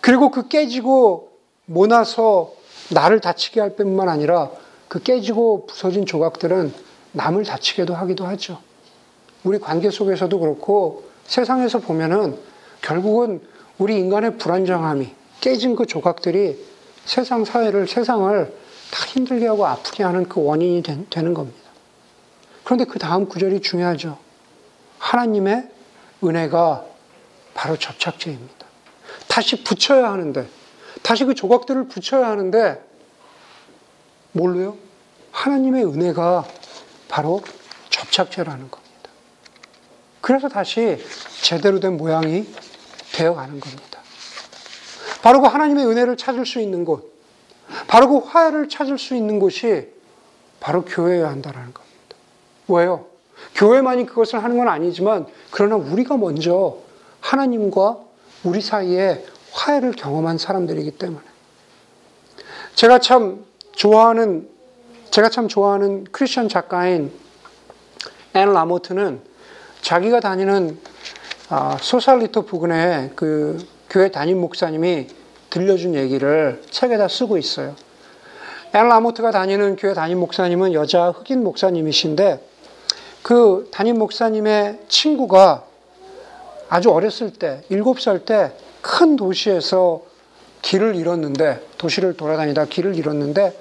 그리고 0.00 0.30
그 0.30 0.46
깨지고 0.46 1.32
모나서 1.64 2.52
나를 2.90 3.18
다치게 3.18 3.60
할 3.60 3.74
뿐만 3.74 4.08
아니라 4.08 4.52
그 4.86 5.02
깨지고 5.02 5.66
부서진 5.66 6.06
조각들은 6.06 6.72
남을 7.10 7.42
다치게도 7.42 7.92
하기도 7.92 8.24
하죠. 8.24 8.60
우리 9.42 9.58
관계 9.58 9.90
속에서도 9.90 10.38
그렇고 10.38 11.02
세상에서 11.24 11.80
보면은 11.80 12.38
결국은 12.82 13.40
우리 13.78 13.96
인간의 13.96 14.38
불안정함이 14.38 15.10
깨진 15.40 15.74
그 15.74 15.86
조각들이 15.86 16.56
세상 17.04 17.44
사회를 17.44 17.88
세상을 17.88 18.65
다 18.90 19.04
힘들게 19.06 19.46
하고 19.46 19.66
아프게 19.66 20.02
하는 20.02 20.28
그 20.28 20.42
원인이 20.42 20.82
되, 20.82 21.22
는 21.22 21.34
겁니다. 21.34 21.70
그런데 22.64 22.84
그 22.84 22.98
다음 22.98 23.28
구절이 23.28 23.60
중요하죠. 23.60 24.18
하나님의 24.98 25.68
은혜가 26.24 26.84
바로 27.54 27.76
접착제입니다. 27.76 28.66
다시 29.28 29.62
붙여야 29.62 30.10
하는데, 30.10 30.48
다시 31.02 31.24
그 31.24 31.34
조각들을 31.34 31.88
붙여야 31.88 32.26
하는데, 32.26 32.82
뭘로요? 34.32 34.76
하나님의 35.30 35.84
은혜가 35.84 36.46
바로 37.08 37.42
접착제라는 37.90 38.70
겁니다. 38.70 39.10
그래서 40.20 40.48
다시 40.48 40.98
제대로 41.42 41.78
된 41.78 41.96
모양이 41.96 42.46
되어가는 43.12 43.60
겁니다. 43.60 44.00
바로 45.22 45.40
그 45.40 45.46
하나님의 45.46 45.86
은혜를 45.86 46.16
찾을 46.16 46.44
수 46.44 46.60
있는 46.60 46.84
곳, 46.84 47.15
바로 47.86 48.08
그 48.08 48.18
화해를 48.18 48.68
찾을 48.68 48.98
수 48.98 49.14
있는 49.14 49.38
곳이 49.38 49.88
바로 50.60 50.84
교회여야 50.84 51.28
한다는 51.28 51.72
겁니다. 51.72 52.16
왜요? 52.68 53.06
교회만이 53.54 54.06
그것을 54.06 54.42
하는 54.42 54.56
건 54.56 54.68
아니지만, 54.68 55.26
그러나 55.50 55.76
우리가 55.76 56.16
먼저 56.16 56.78
하나님과 57.20 57.98
우리 58.44 58.60
사이에 58.60 59.24
화해를 59.52 59.92
경험한 59.92 60.38
사람들이기 60.38 60.92
때문에. 60.92 61.24
제가 62.74 62.98
참 62.98 63.44
좋아하는, 63.72 64.48
제가 65.10 65.28
참 65.28 65.48
좋아하는 65.48 66.04
크리스천 66.12 66.48
작가인 66.48 67.12
앤 68.34 68.52
라모트는 68.52 69.20
자기가 69.80 70.20
다니는 70.20 70.78
아, 71.48 71.78
소살리토 71.80 72.42
부근에 72.42 73.12
그 73.14 73.64
교회 73.88 74.10
담임 74.10 74.40
목사님이 74.40 75.06
들려준 75.50 75.94
얘기를 75.94 76.62
책에다 76.70 77.08
쓰고 77.08 77.38
있어요. 77.38 77.74
앤 78.74 78.88
라모트가 78.88 79.30
다니는 79.30 79.76
교회 79.76 79.94
담임 79.94 80.18
목사님은 80.18 80.72
여자 80.72 81.10
흑인 81.10 81.42
목사님이신데 81.42 82.40
그 83.22 83.68
담임 83.72 83.98
목사님의 83.98 84.80
친구가 84.88 85.64
아주 86.68 86.90
어렸을 86.90 87.32
때, 87.32 87.62
일곱 87.68 88.00
살때 88.00 88.52
큰 88.82 89.16
도시에서 89.16 90.02
길을 90.62 90.96
잃었는데, 90.96 91.60
도시를 91.78 92.16
돌아다니다 92.16 92.66
길을 92.66 92.96
잃었는데, 92.96 93.56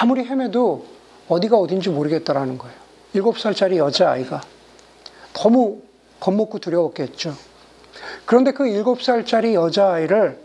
아무리 0.00 0.24
헤매도 0.24 0.84
어디가 1.28 1.56
어딘지 1.56 1.88
모르겠다라는 1.88 2.58
거예요. 2.58 2.76
일곱 3.12 3.38
살짜리 3.38 3.78
여자아이가. 3.78 4.40
너무 5.34 5.82
겁먹고 6.20 6.58
두려웠겠죠. 6.58 7.34
그런데 8.24 8.52
그 8.52 8.66
일곱 8.66 9.02
살짜리 9.02 9.54
여자아이를 9.54 10.38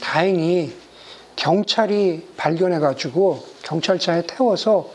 다행히 0.00 0.72
경찰이 1.36 2.28
발견해가지고 2.36 3.44
경찰차에 3.62 4.26
태워서 4.26 4.90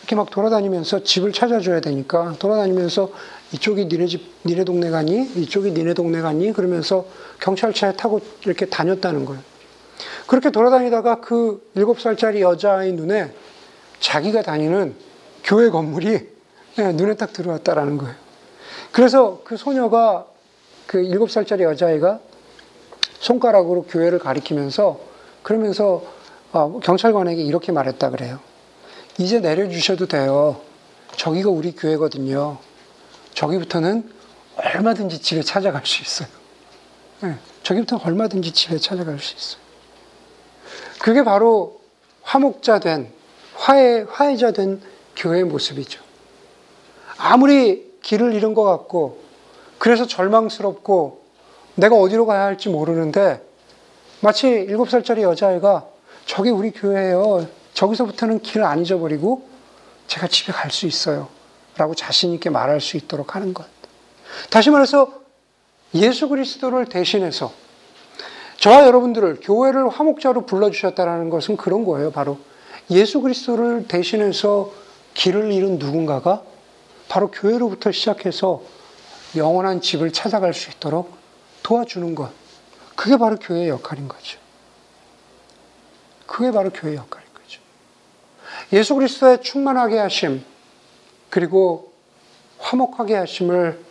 이렇게 0.00 0.16
막 0.16 0.30
돌아다니면서 0.30 1.02
집을 1.02 1.32
찾아줘야 1.32 1.80
되니까 1.80 2.34
돌아다니면서 2.38 3.10
이쪽이 3.52 3.86
니네 3.86 4.06
집, 4.06 4.32
니네 4.44 4.64
동네 4.64 4.90
가니? 4.90 5.30
이쪽이 5.36 5.72
니네 5.72 5.94
동네 5.94 6.20
가니? 6.20 6.52
그러면서 6.52 7.06
경찰차에 7.40 7.94
타고 7.94 8.20
이렇게 8.44 8.66
다녔다는 8.66 9.24
거예요. 9.24 9.42
그렇게 10.26 10.50
돌아다니다가 10.50 11.20
그 11.20 11.70
일곱 11.74 12.00
살짜리 12.00 12.40
여자아이 12.40 12.92
눈에 12.92 13.32
자기가 14.00 14.42
다니는 14.42 14.94
교회 15.44 15.70
건물이 15.70 16.28
눈에 16.76 17.14
딱 17.14 17.32
들어왔다라는 17.32 17.98
거예요. 17.98 18.14
그래서 18.92 19.40
그 19.44 19.56
소녀가 19.56 20.26
그 20.86 21.02
일곱 21.02 21.30
살짜리 21.30 21.62
여자아이가 21.62 22.20
손가락으로 23.20 23.84
교회를 23.84 24.18
가리키면서 24.18 24.98
그러면서 25.42 26.02
어, 26.52 26.80
경찰관에게 26.82 27.42
이렇게 27.42 27.72
말했다 27.72 28.10
그래요. 28.10 28.40
이제 29.18 29.40
내려주셔도 29.40 30.06
돼요. 30.06 30.60
저기가 31.16 31.50
우리 31.50 31.72
교회거든요. 31.72 32.58
저기부터는 33.34 34.10
얼마든지 34.56 35.20
집에 35.20 35.42
찾아갈 35.42 35.84
수 35.84 36.02
있어요. 36.02 36.28
네, 37.20 37.36
저기부터는 37.62 38.04
얼마든지 38.04 38.52
집에 38.52 38.78
찾아갈 38.78 39.18
수 39.18 39.34
있어요. 39.34 39.60
그게 41.00 41.22
바로 41.22 41.80
화목자 42.22 42.80
된, 42.80 43.12
화해, 43.54 44.04
화해자 44.08 44.52
된 44.52 44.80
교회의 45.16 45.44
모습이죠. 45.44 46.02
아무리 47.16 47.98
길을 48.02 48.34
잃은 48.34 48.54
것 48.54 48.64
같고, 48.64 49.20
그래서 49.78 50.06
절망스럽고, 50.06 51.25
내가 51.76 51.96
어디로 51.96 52.26
가야 52.26 52.42
할지 52.42 52.68
모르는데, 52.68 53.42
마치 54.20 54.48
일곱 54.48 54.90
살짜리 54.90 55.22
여자애가 55.22 55.86
저기 56.24 56.50
우리 56.50 56.72
교회예요. 56.72 57.46
저기서부터는 57.74 58.40
길을 58.40 58.64
안 58.64 58.80
잊어버리고 58.80 59.46
제가 60.06 60.26
집에 60.26 60.52
갈 60.52 60.70
수 60.70 60.86
있어요. 60.86 61.28
라고 61.76 61.94
자신있게 61.94 62.48
말할 62.50 62.80
수 62.80 62.96
있도록 62.96 63.36
하는 63.36 63.52
것. 63.52 63.66
다시 64.50 64.70
말해서 64.70 65.12
예수 65.94 66.28
그리스도를 66.28 66.86
대신해서 66.86 67.52
저와 68.58 68.86
여러분들을 68.86 69.40
교회를 69.42 69.90
화목자로 69.90 70.46
불러주셨다는 70.46 71.28
것은 71.28 71.58
그런 71.58 71.84
거예요. 71.84 72.10
바로 72.10 72.38
예수 72.90 73.20
그리스도를 73.20 73.86
대신해서 73.86 74.72
길을 75.12 75.52
잃은 75.52 75.78
누군가가 75.78 76.42
바로 77.08 77.30
교회로부터 77.30 77.92
시작해서 77.92 78.62
영원한 79.36 79.82
집을 79.82 80.12
찾아갈 80.12 80.54
수 80.54 80.70
있도록 80.70 81.14
도와주는 81.66 82.14
것. 82.14 82.30
그게 82.94 83.16
바로 83.16 83.36
교회의 83.36 83.70
역할인 83.70 84.06
거죠. 84.06 84.38
그게 86.24 86.52
바로 86.52 86.70
교회의 86.70 86.96
역할인 86.96 87.26
거죠. 87.34 87.60
예수 88.72 88.94
그리스도의 88.94 89.42
충만하게 89.42 89.98
하심, 89.98 90.44
그리고 91.28 91.92
화목하게 92.58 93.16
하심을 93.16 93.84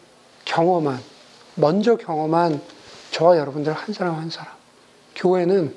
경험한, 0.45 1.01
먼저 1.55 1.97
경험한 1.97 2.61
저와 3.11 3.37
여러분들 3.37 3.73
한 3.73 3.93
사람 3.93 4.15
한 4.15 4.29
사람. 4.29 4.53
교회는 5.13 5.75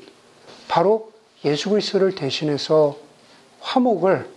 바로 0.68 1.12
예수 1.44 1.68
그리스도를 1.68 2.14
대신해서 2.14 2.96
화목을 3.58 4.30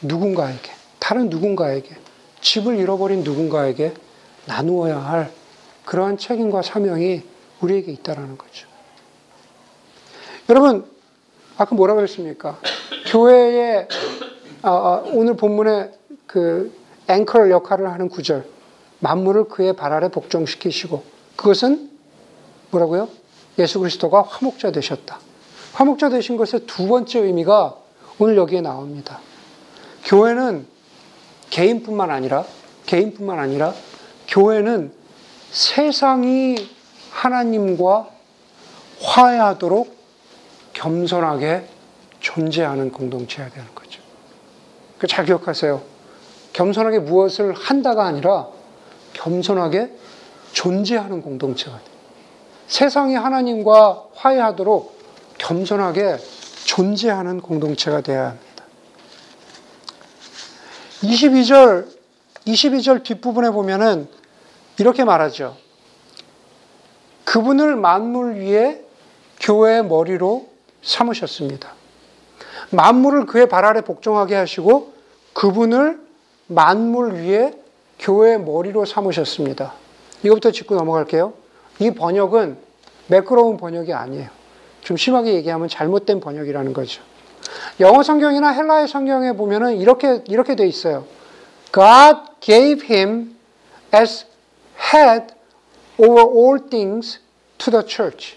누군가에게, 0.00 0.72
다른 0.98 1.28
누군가에게, 1.28 1.94
집을 2.40 2.78
잃어버린 2.78 3.22
누군가에게 3.22 3.92
나누어야 4.46 4.96
할 4.98 5.37
그러한 5.88 6.18
책임과 6.18 6.60
사명이 6.60 7.22
우리에게 7.62 7.90
있다라는 7.92 8.36
거죠. 8.36 8.68
여러분, 10.50 10.84
아까 11.56 11.74
뭐라고 11.74 12.02
했습니까? 12.02 12.58
교회의 13.06 13.88
아, 14.60 14.70
아, 14.70 15.02
오늘 15.06 15.34
본문의 15.34 15.92
그 16.26 16.76
앵커 17.08 17.48
역할을 17.48 17.90
하는 17.90 18.10
구절, 18.10 18.46
만물을 19.00 19.44
그의 19.44 19.72
발 19.72 19.94
아래 19.94 20.08
복종시키시고 20.08 21.02
그것은 21.36 21.90
뭐라고요? 22.70 23.08
예수 23.58 23.78
그리스도가 23.78 24.20
화목자 24.20 24.72
되셨다. 24.72 25.18
화목자 25.72 26.10
되신 26.10 26.36
것의 26.36 26.66
두 26.66 26.86
번째 26.86 27.20
의미가 27.20 27.76
오늘 28.18 28.36
여기에 28.36 28.60
나옵니다. 28.60 29.20
교회는 30.04 30.66
개인뿐만 31.48 32.10
아니라 32.10 32.44
개인뿐만 32.84 33.38
아니라 33.38 33.72
교회는 34.26 34.97
세상이 35.50 36.56
하나님과 37.10 38.08
화해하도록 39.00 39.96
겸손하게 40.72 41.66
존재하는 42.20 42.92
공동체여야 42.92 43.50
되는 43.50 43.66
거죠. 43.74 44.00
그 44.98 45.06
잘 45.06 45.24
기억하세요. 45.24 45.80
겸손하게 46.52 46.98
무엇을 47.00 47.52
한다가 47.52 48.04
아니라 48.06 48.48
겸손하게 49.12 49.92
존재하는 50.52 51.22
공동체가 51.22 51.78
돼요. 51.78 51.88
세상이 52.66 53.14
하나님과 53.14 54.06
화해하도록 54.14 54.98
겸손하게 55.38 56.18
존재하는 56.64 57.40
공동체가 57.40 58.00
되어야 58.00 58.30
합니다. 58.30 58.64
22절, 61.02 61.86
22절 62.46 63.04
뒷부분에 63.04 63.50
보면은 63.50 64.08
이렇게 64.78 65.04
말하죠. 65.04 65.56
그분을 67.24 67.76
만물 67.76 68.36
위에 68.36 68.84
교회의 69.40 69.84
머리로 69.84 70.48
삼으셨습니다. 70.82 71.72
만물을 72.70 73.26
그의 73.26 73.48
발 73.48 73.64
아래 73.64 73.80
복종하게 73.82 74.34
하시고 74.34 74.92
그분을 75.34 76.00
만물 76.46 77.14
위에 77.14 77.54
교회의 77.98 78.40
머리로 78.40 78.84
삼으셨습니다. 78.84 79.74
이것부터 80.22 80.50
짚고 80.50 80.74
넘어갈게요. 80.74 81.34
이 81.80 81.90
번역은 81.90 82.56
매끄러운 83.08 83.56
번역이 83.56 83.92
아니에요. 83.92 84.28
좀 84.80 84.96
심하게 84.96 85.34
얘기하면 85.34 85.68
잘못된 85.68 86.20
번역이라는 86.20 86.72
거죠. 86.72 87.02
영어 87.80 88.02
성경이나 88.02 88.48
헬라의 88.50 88.88
성경에 88.88 89.32
보면은 89.32 89.76
이렇게 89.76 90.22
이렇게 90.26 90.56
돼 90.56 90.66
있어요. 90.66 91.04
God 91.72 92.18
gave 92.40 92.86
him 92.88 93.36
as 93.94 94.26
head 94.92 95.34
over 95.98 96.22
all 96.22 96.58
things 96.70 97.20
to 97.58 97.70
the 97.70 97.86
church. 97.86 98.36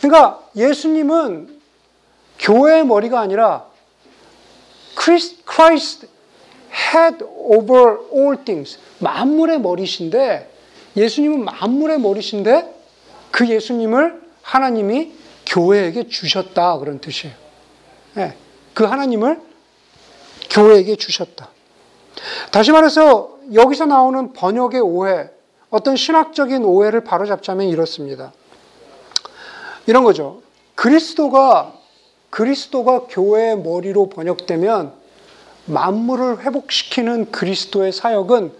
그러니까 0.00 0.42
예수님은 0.56 1.60
교회의 2.38 2.84
머리가 2.86 3.20
아니라 3.20 3.66
Christ 4.96 6.06
head 6.72 7.24
over 7.24 7.98
all 8.12 8.44
things. 8.44 8.78
만물의 8.98 9.60
머리신데 9.60 10.50
예수님은 10.96 11.44
만물의 11.44 12.00
머리신데 12.00 12.74
그 13.30 13.48
예수님을 13.48 14.22
하나님이 14.42 15.12
교회에게 15.46 16.08
주셨다. 16.08 16.78
그런 16.78 17.00
뜻이에요. 17.00 17.34
네. 18.14 18.36
그 18.74 18.84
하나님을 18.84 19.40
교회에게 20.50 20.96
주셨다. 20.96 21.48
다시 22.50 22.72
말해서 22.72 23.38
여기서 23.52 23.86
나오는 23.86 24.32
번역의 24.32 24.80
오해, 24.80 25.30
어떤 25.72 25.96
신학적인 25.96 26.64
오해를 26.64 27.02
바로잡자면 27.02 27.66
이렇습니다. 27.68 28.32
이런 29.86 30.04
거죠. 30.04 30.42
그리스도가 30.74 31.72
그리스도가 32.28 33.06
교회의 33.08 33.56
머리로 33.58 34.10
번역되면 34.10 34.92
만물을 35.64 36.40
회복시키는 36.42 37.30
그리스도의 37.30 37.92
사역은 37.92 38.52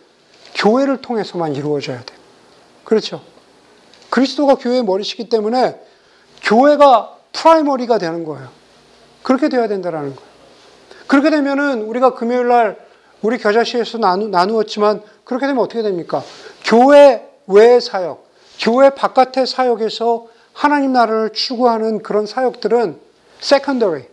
교회를 0.55 1.03
통해서만 1.03 1.55
이루어져야 1.55 2.03
돼요. 2.03 2.18
그렇죠. 2.85 3.20
그리스도가 4.09 4.55
교회의 4.55 4.83
머리시기 4.83 5.29
때문에 5.29 5.79
교회가 6.42 7.16
프라이머리가 7.33 7.98
되는 7.98 8.25
거예요. 8.25 8.48
그렇게 9.22 9.51
돼야 9.51 9.68
된다라는 9.68 10.16
거예요. 10.16 10.31
그렇게 11.07 11.29
되면은 11.29 11.83
우리가 11.83 12.14
금요일 12.14 12.48
날 12.48 12.79
우리 13.20 13.37
겨자씨에서 13.37 13.98
나누, 13.98 14.29
나누었지만 14.29 15.03
그렇게 15.25 15.46
되면 15.46 15.62
어떻게 15.62 15.83
됩니까? 15.83 16.22
교회 16.73 17.29
외의 17.49 17.83
사역, 17.83 18.27
교회 18.59 18.89
바깥의 18.89 19.47
사역에서 19.47 20.29
하나님 20.55 20.95
나라를 20.95 21.35
추구하는 21.35 22.03
그런 22.03 22.25
사역들은 22.25 22.99
secondary, 23.43 24.05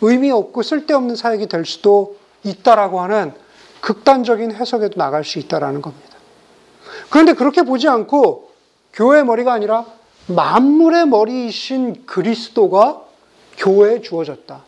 의미 0.00 0.30
없고 0.30 0.62
쓸데없는 0.62 1.16
사역이 1.16 1.48
될 1.48 1.64
수도 1.64 2.16
있다라고 2.44 3.00
하는 3.00 3.32
극단적인 3.80 4.52
해석에도 4.52 4.94
나갈 4.96 5.24
수 5.24 5.40
있다라는 5.40 5.82
겁니다. 5.82 6.16
그런데 7.10 7.32
그렇게 7.32 7.62
보지 7.62 7.88
않고 7.88 8.52
교회의 8.92 9.24
머리가 9.24 9.52
아니라 9.52 9.84
만물의 10.28 11.08
머리이신 11.08 12.06
그리스도가 12.06 13.02
교회에 13.58 14.00
주어졌다. 14.00 14.62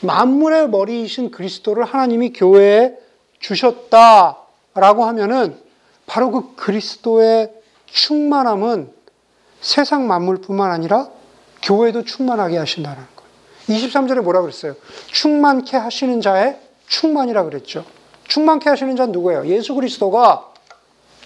만물의 0.00 0.68
머리이신 0.68 1.30
그리스도를 1.30 1.84
하나님이 1.86 2.34
교회에 2.34 2.98
주셨다라고 3.40 5.06
하면은 5.06 5.64
바로 6.06 6.30
그 6.30 6.54
그리스도의 6.54 7.52
충만함은 7.86 8.92
세상 9.60 10.06
만물뿐만 10.06 10.70
아니라 10.70 11.08
교회도 11.62 12.04
충만하게 12.04 12.58
하신다는 12.58 13.02
거예요. 13.16 13.80
23절에 13.80 14.20
뭐라 14.22 14.40
그랬어요? 14.42 14.76
충만케 15.08 15.76
하시는 15.76 16.20
자의 16.20 16.58
충만이라 16.86 17.44
그랬죠. 17.44 17.84
충만케 18.28 18.68
하시는 18.70 18.94
자는 18.96 19.12
누구예요? 19.12 19.46
예수 19.46 19.74
그리스도가 19.74 20.52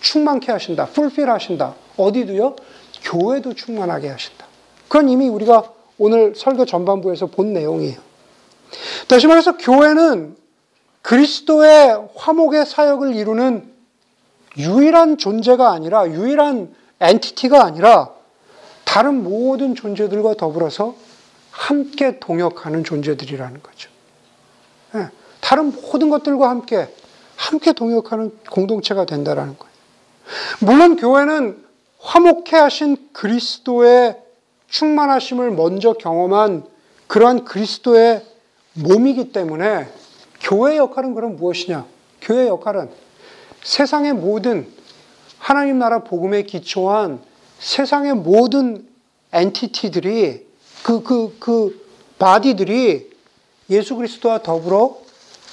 충만케 0.01 0.51
하신다. 0.51 0.87
풀필 0.87 1.29
하신다. 1.29 1.75
어디도요? 1.97 2.57
교회도 3.03 3.55
충만하게 3.55 4.09
하신다. 4.09 4.47
그건 4.89 5.09
이미 5.09 5.29
우리가 5.29 5.73
오늘 5.99 6.35
설교 6.35 6.65
전반부에서 6.65 7.27
본 7.27 7.53
내용이에요. 7.53 7.99
다시 9.09 9.27
말해서 9.27 9.57
교회는 9.57 10.37
그리스도의 11.03 12.09
화목의 12.15 12.67
사역을 12.67 13.15
이루는 13.15 13.70
유일한 14.61 15.19
존재가 15.19 15.73
아니라 15.73 16.09
유일한 16.09 16.75
엔티티가 17.01 17.65
아니라 17.65 18.11
다른 18.85 19.23
모든 19.23 19.75
존재들과 19.75 20.35
더불어서 20.35 20.95
함께 21.51 22.19
동역하는 22.19 22.85
존재들이라는 22.85 23.63
거죠. 23.63 23.91
네. 24.93 25.09
다른 25.41 25.73
모든 25.73 26.11
것들과 26.11 26.49
함께 26.49 26.89
함께 27.37 27.73
동역하는 27.73 28.37
공동체가 28.51 29.07
된다라는 29.07 29.57
거예요. 29.59 29.73
물론 30.61 30.97
교회는 30.97 31.65
화목해 31.99 32.57
하신 32.57 33.09
그리스도의 33.13 34.17
충만하심을 34.69 35.51
먼저 35.51 35.93
경험한 35.95 36.65
그러한 37.07 37.45
그리스도의 37.45 38.25
몸이기 38.75 39.33
때문에 39.33 39.89
교회의 40.41 40.79
역할은 40.79 41.15
그럼 41.15 41.37
무엇이냐? 41.37 41.87
교회의 42.21 42.49
역할은 42.49 42.91
세상의 43.63 44.15
모든 44.15 44.67
하나님 45.39 45.79
나라 45.79 46.05
복음에 46.05 46.43
기초한 46.43 47.21
세상의 47.59 48.15
모든 48.15 48.87
엔티티들이 49.33 50.47
그, 50.83 51.03
그, 51.03 51.37
그 51.39 51.87
바디들이 52.19 53.11
예수 53.71 53.97
그리스도와 53.97 54.43
더불어 54.43 54.97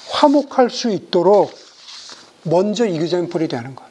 화목할 0.09 0.69
수 0.69 0.89
있도록 0.89 1.51
먼저 2.43 2.85
이그젠플이 2.85 3.47
되는 3.47 3.75
것. 3.75 3.85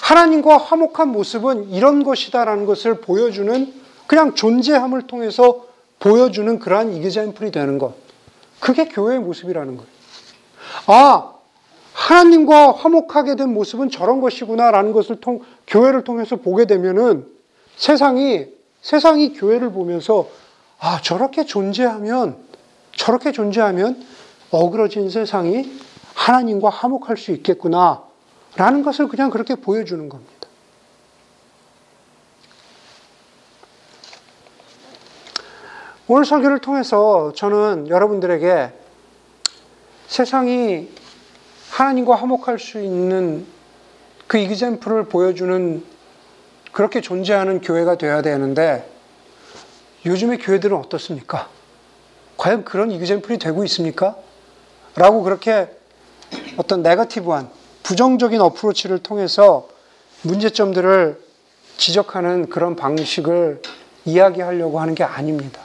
하나님과 0.00 0.56
화목한 0.56 1.08
모습은 1.08 1.70
이런 1.70 2.02
것이다라는 2.02 2.66
것을 2.66 3.00
보여주는 3.00 3.74
그냥 4.06 4.34
존재함을 4.34 5.06
통해서 5.06 5.66
보여주는 5.98 6.58
그러한 6.58 6.94
이그젠플이 6.94 7.50
되는 7.50 7.78
것. 7.78 7.94
그게 8.60 8.86
교회의 8.86 9.20
모습이라는 9.20 9.76
거예요. 9.76 9.90
아, 10.86 11.32
하나님과 11.98 12.72
화목하게 12.72 13.34
된 13.34 13.52
모습은 13.52 13.90
저런 13.90 14.20
것이구나라는 14.20 14.92
것을 14.92 15.16
통, 15.20 15.40
교회를 15.66 16.04
통해서 16.04 16.36
보게 16.36 16.64
되면은 16.64 17.26
세상이, 17.76 18.46
세상이 18.80 19.32
교회를 19.34 19.72
보면서 19.72 20.28
아, 20.78 21.00
저렇게 21.02 21.44
존재하면, 21.44 22.36
저렇게 22.94 23.32
존재하면 23.32 24.00
어그러진 24.52 25.10
세상이 25.10 25.72
하나님과 26.14 26.70
화목할 26.70 27.16
수 27.16 27.32
있겠구나. 27.32 28.04
라는 28.54 28.82
것을 28.84 29.08
그냥 29.08 29.30
그렇게 29.30 29.56
보여주는 29.56 30.08
겁니다. 30.08 30.32
오늘 36.06 36.24
설교를 36.24 36.60
통해서 36.60 37.32
저는 37.34 37.88
여러분들에게 37.88 38.72
세상이 40.06 40.88
하나님과 41.78 42.16
화목할 42.16 42.58
수 42.58 42.80
있는 42.80 43.46
그 44.26 44.36
이그젠플을 44.36 45.04
보여주는 45.04 45.84
그렇게 46.72 47.00
존재하는 47.00 47.60
교회가 47.60 47.96
되어야 47.96 48.20
되는데 48.20 48.90
요즘의 50.04 50.38
교회들은 50.38 50.76
어떻습니까? 50.76 51.48
과연 52.36 52.64
그런 52.64 52.90
이그젠플이 52.90 53.38
되고 53.38 53.62
있습니까? 53.62 54.16
라고 54.96 55.22
그렇게 55.22 55.68
어떤 56.56 56.82
네거티브한 56.82 57.48
부정적인 57.84 58.40
어프로치를 58.40 58.98
통해서 58.98 59.68
문제점들을 60.22 61.20
지적하는 61.76 62.48
그런 62.48 62.74
방식을 62.74 63.62
이야기하려고 64.04 64.80
하는 64.80 64.96
게 64.96 65.04
아닙니다. 65.04 65.60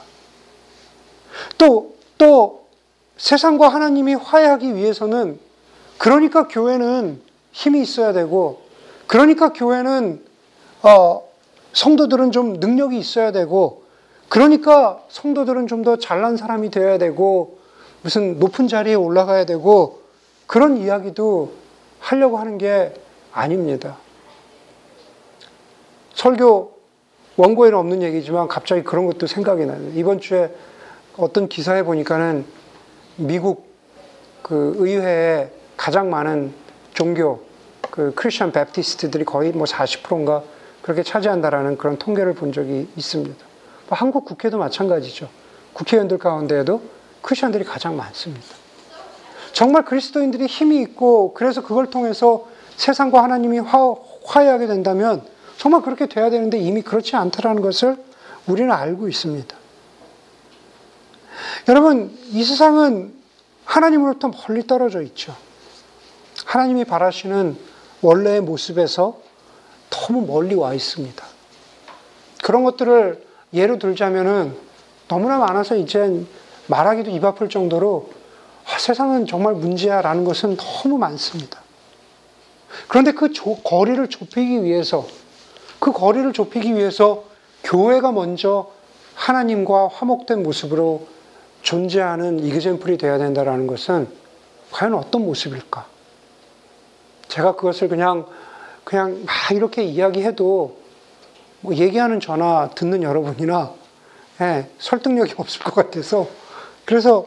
또, 1.58 1.96
또 2.18 2.68
세상과 3.16 3.68
하나님이 3.68 4.14
화해하기 4.14 4.76
위해서는 4.76 5.43
그러니까 6.04 6.48
교회는 6.48 7.18
힘이 7.52 7.80
있어야 7.80 8.12
되고, 8.12 8.60
그러니까 9.06 9.54
교회는, 9.54 10.22
어, 10.82 11.26
성도들은 11.72 12.30
좀 12.30 12.60
능력이 12.60 12.98
있어야 12.98 13.32
되고, 13.32 13.84
그러니까 14.28 15.02
성도들은 15.08 15.66
좀 15.66 15.82
더 15.82 15.96
잘난 15.96 16.36
사람이 16.36 16.70
되어야 16.70 16.98
되고, 16.98 17.56
무슨 18.02 18.38
높은 18.38 18.68
자리에 18.68 18.92
올라가야 18.92 19.46
되고, 19.46 20.02
그런 20.46 20.76
이야기도 20.76 21.52
하려고 22.00 22.36
하는 22.36 22.58
게 22.58 22.92
아닙니다. 23.32 23.96
설교 26.12 26.74
원고에는 27.36 27.78
없는 27.78 28.02
얘기지만 28.02 28.48
갑자기 28.48 28.82
그런 28.82 29.06
것도 29.06 29.26
생각이 29.26 29.64
나요. 29.64 29.80
이번 29.94 30.20
주에 30.20 30.54
어떤 31.16 31.48
기사에 31.48 31.82
보니까는 31.82 32.44
미국 33.16 33.72
그 34.42 34.74
의회에 34.76 35.53
가장 35.76 36.10
많은 36.10 36.52
종교 36.92 37.44
그 37.90 38.12
크리스천 38.14 38.52
베프티스트들이 38.52 39.24
거의 39.24 39.52
뭐 39.52 39.66
40%인가 39.66 40.42
그렇게 40.82 41.02
차지한다라는 41.02 41.78
그런 41.78 41.98
통계를 41.98 42.34
본 42.34 42.52
적이 42.52 42.88
있습니다. 42.96 43.44
뭐 43.88 43.98
한국 43.98 44.24
국회도 44.24 44.58
마찬가지죠. 44.58 45.28
국회의원들 45.72 46.18
가운데에도 46.18 46.82
크리스천들이 47.22 47.64
가장 47.64 47.96
많습니다. 47.96 48.46
정말 49.52 49.84
그리스도인들이 49.84 50.46
힘이 50.46 50.80
있고 50.82 51.32
그래서 51.34 51.62
그걸 51.62 51.88
통해서 51.88 52.48
세상과 52.76 53.22
하나님이 53.22 53.60
화, 53.60 53.94
화해하게 54.24 54.66
된다면 54.66 55.22
정말 55.56 55.82
그렇게 55.82 56.06
돼야 56.06 56.30
되는데 56.30 56.58
이미 56.58 56.82
그렇지 56.82 57.16
않다라는 57.16 57.62
것을 57.62 57.96
우리는 58.46 58.70
알고 58.72 59.08
있습니다. 59.08 59.56
여러분, 61.68 62.16
이 62.30 62.44
세상은 62.44 63.14
하나님으로부터 63.64 64.30
멀리 64.46 64.66
떨어져 64.66 65.00
있죠. 65.02 65.34
하나님이 66.54 66.84
바라시는 66.84 67.58
원래의 68.00 68.40
모습에서 68.40 69.18
너무 69.90 70.24
멀리 70.24 70.54
와 70.54 70.72
있습니다. 70.72 71.24
그런 72.44 72.62
것들을 72.62 73.26
예로 73.52 73.80
들자면은 73.80 74.56
너무나 75.08 75.38
많아서 75.38 75.74
이제 75.74 76.24
말하기도 76.68 77.10
입 77.10 77.24
아플 77.24 77.48
정도로 77.48 78.08
아, 78.66 78.78
세상은 78.78 79.26
정말 79.26 79.54
문제야라는 79.54 80.24
것은 80.24 80.56
너무 80.56 80.96
많습니다. 80.96 81.60
그런데 82.86 83.10
그 83.10 83.32
조, 83.32 83.56
거리를 83.56 84.06
좁히기 84.08 84.62
위해서, 84.62 85.08
그 85.80 85.90
거리를 85.90 86.32
좁히기 86.32 86.76
위해서 86.76 87.24
교회가 87.64 88.12
먼저 88.12 88.70
하나님과 89.16 89.88
화목된 89.88 90.44
모습으로 90.44 91.08
존재하는 91.62 92.38
이그젠플이 92.44 92.96
되어야 92.96 93.18
된다는 93.18 93.66
것은 93.66 94.06
과연 94.70 94.94
어떤 94.94 95.24
모습일까? 95.24 95.93
제가 97.28 97.56
그것을 97.56 97.88
그냥, 97.88 98.26
그냥 98.84 99.24
막 99.24 99.34
이렇게 99.52 99.82
이야기해도 99.82 100.78
뭐 101.60 101.74
얘기하는 101.74 102.20
전화 102.20 102.70
듣는 102.74 103.02
여러분이나 103.02 103.72
예, 104.40 104.68
설득력이 104.78 105.34
없을 105.38 105.62
것 105.62 105.74
같아서 105.74 106.28
그래서 106.84 107.26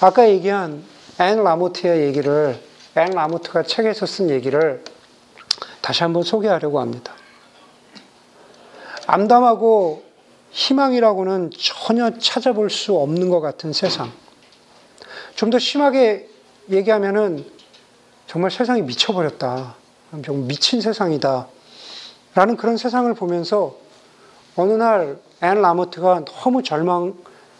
아까 0.00 0.28
얘기한 0.28 0.84
앤 1.18 1.42
라모트의 1.42 2.06
얘기를 2.06 2.60
앤 2.96 3.10
라모트가 3.10 3.64
책에서 3.64 4.06
쓴 4.06 4.30
얘기를 4.30 4.84
다시 5.80 6.02
한번 6.02 6.22
소개하려고 6.22 6.80
합니다. 6.80 7.14
암담하고 9.06 10.04
희망이라고는 10.50 11.50
전혀 11.58 12.18
찾아볼 12.18 12.70
수 12.70 12.96
없는 12.96 13.30
것 13.30 13.40
같은 13.40 13.72
세상. 13.72 14.12
좀 15.36 15.50
더 15.50 15.58
심하게 15.58 16.28
얘기하면은 16.70 17.44
정말 18.26 18.50
세상이 18.50 18.82
미쳐버렸다. 18.82 19.74
좀 20.22 20.46
미친 20.46 20.80
세상이다. 20.80 21.46
라는 22.34 22.56
그런 22.56 22.76
세상을 22.76 23.12
보면서 23.14 23.76
어느 24.56 24.72
날 24.72 25.26
앤 25.42 25.60
라모트가 25.60 26.24
너무 26.24 26.62
절망, 26.62 27.14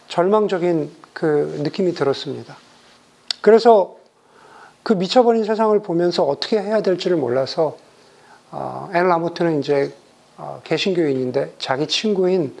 절망적인 0.07 0.91
그 1.13 1.59
느낌이 1.63 1.93
들었습니다. 1.93 2.57
그래서 3.41 3.97
그 4.81 4.93
미쳐버린 4.93 5.43
세상을 5.43 5.79
보면서 5.81 6.23
어떻게 6.23 6.59
해야 6.59 6.81
될지를 6.81 7.17
몰라서 7.17 7.77
어, 8.49 8.89
앤 8.93 9.07
라모트는 9.07 9.59
이제 9.59 9.93
어, 10.37 10.61
개신교인인데 10.63 11.55
자기 11.59 11.87
친구인 11.87 12.55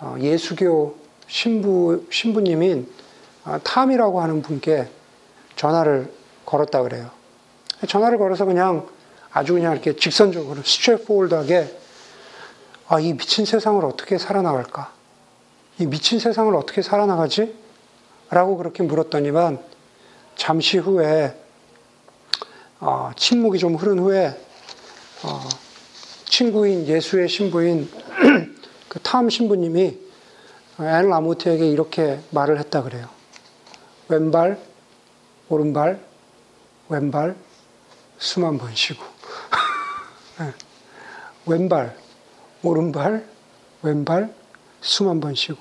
어, 0.00 0.16
예수교 0.18 0.96
신부 1.26 2.06
신부님인 2.10 2.90
탐이라고 3.62 4.20
하는 4.20 4.42
분께 4.42 4.88
전화를 5.56 6.12
걸었다 6.46 6.82
그래요. 6.82 7.10
전화를 7.86 8.18
걸어서 8.18 8.44
그냥 8.44 8.86
아주 9.32 9.54
그냥 9.54 9.72
이렇게 9.72 9.96
직선적으로 9.96 10.62
straightforward하게 10.62 11.76
아, 12.88 12.98
이 12.98 13.12
미친 13.12 13.44
세상을 13.44 13.84
어떻게 13.84 14.18
살아나갈까? 14.18 14.92
이 15.78 15.86
미친 15.86 16.18
세상을 16.18 16.54
어떻게 16.56 16.82
살아나가지? 16.82 17.54
라고 18.30 18.56
그렇게 18.56 18.82
물었더니만 18.82 19.58
잠시 20.36 20.78
후에 20.78 21.36
어, 22.80 23.10
침묵이 23.16 23.58
좀 23.58 23.76
흐른 23.76 23.98
후에 23.98 24.28
어, 25.22 25.40
친구인 26.24 26.86
예수회 26.86 27.28
신부인 27.28 27.88
그 28.88 28.98
탐 29.02 29.28
신부님이 29.30 29.98
앤 30.80 31.08
라모트에게 31.08 31.68
이렇게 31.68 32.20
말을 32.30 32.58
했다 32.58 32.82
그래요. 32.82 33.08
왼발, 34.08 34.58
오른발, 35.48 36.00
왼발, 36.88 37.36
숨 38.20 38.44
한 38.44 38.58
번 38.58 38.74
쉬고. 38.74 39.02
네. 40.38 40.52
왼발, 41.46 41.96
오른발, 42.62 43.26
왼발, 43.82 44.32
숨 44.82 45.08
한 45.08 45.20
번 45.20 45.34
쉬고. 45.34 45.58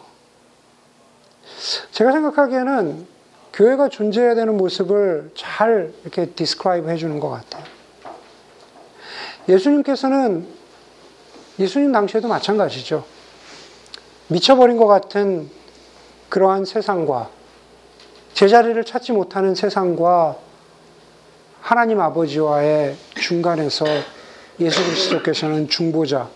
제가 1.91 2.11
생각하기에는 2.11 3.07
교회가 3.53 3.89
존재해야 3.89 4.35
되는 4.35 4.55
모습을 4.57 5.31
잘 5.35 5.91
이렇게 6.03 6.27
describe 6.27 6.89
해주는 6.89 7.19
것 7.19 7.29
같아요. 7.29 7.63
예수님께서는 9.47 10.47
예수님 11.57 11.91
당시에도 11.91 12.27
마찬가지죠. 12.27 13.03
미쳐버린 14.27 14.77
것 14.77 14.85
같은 14.85 15.49
그러한 16.29 16.63
세상과 16.65 17.29
제자리를 18.33 18.81
찾지 18.83 19.11
못하는 19.11 19.55
세상과 19.55 20.37
하나님 21.69 22.01
아버지와의 22.01 22.97
중간에서 23.21 23.85
예수 24.59 24.83
그리스도께서는 24.83 25.69
중보자, 25.69 26.27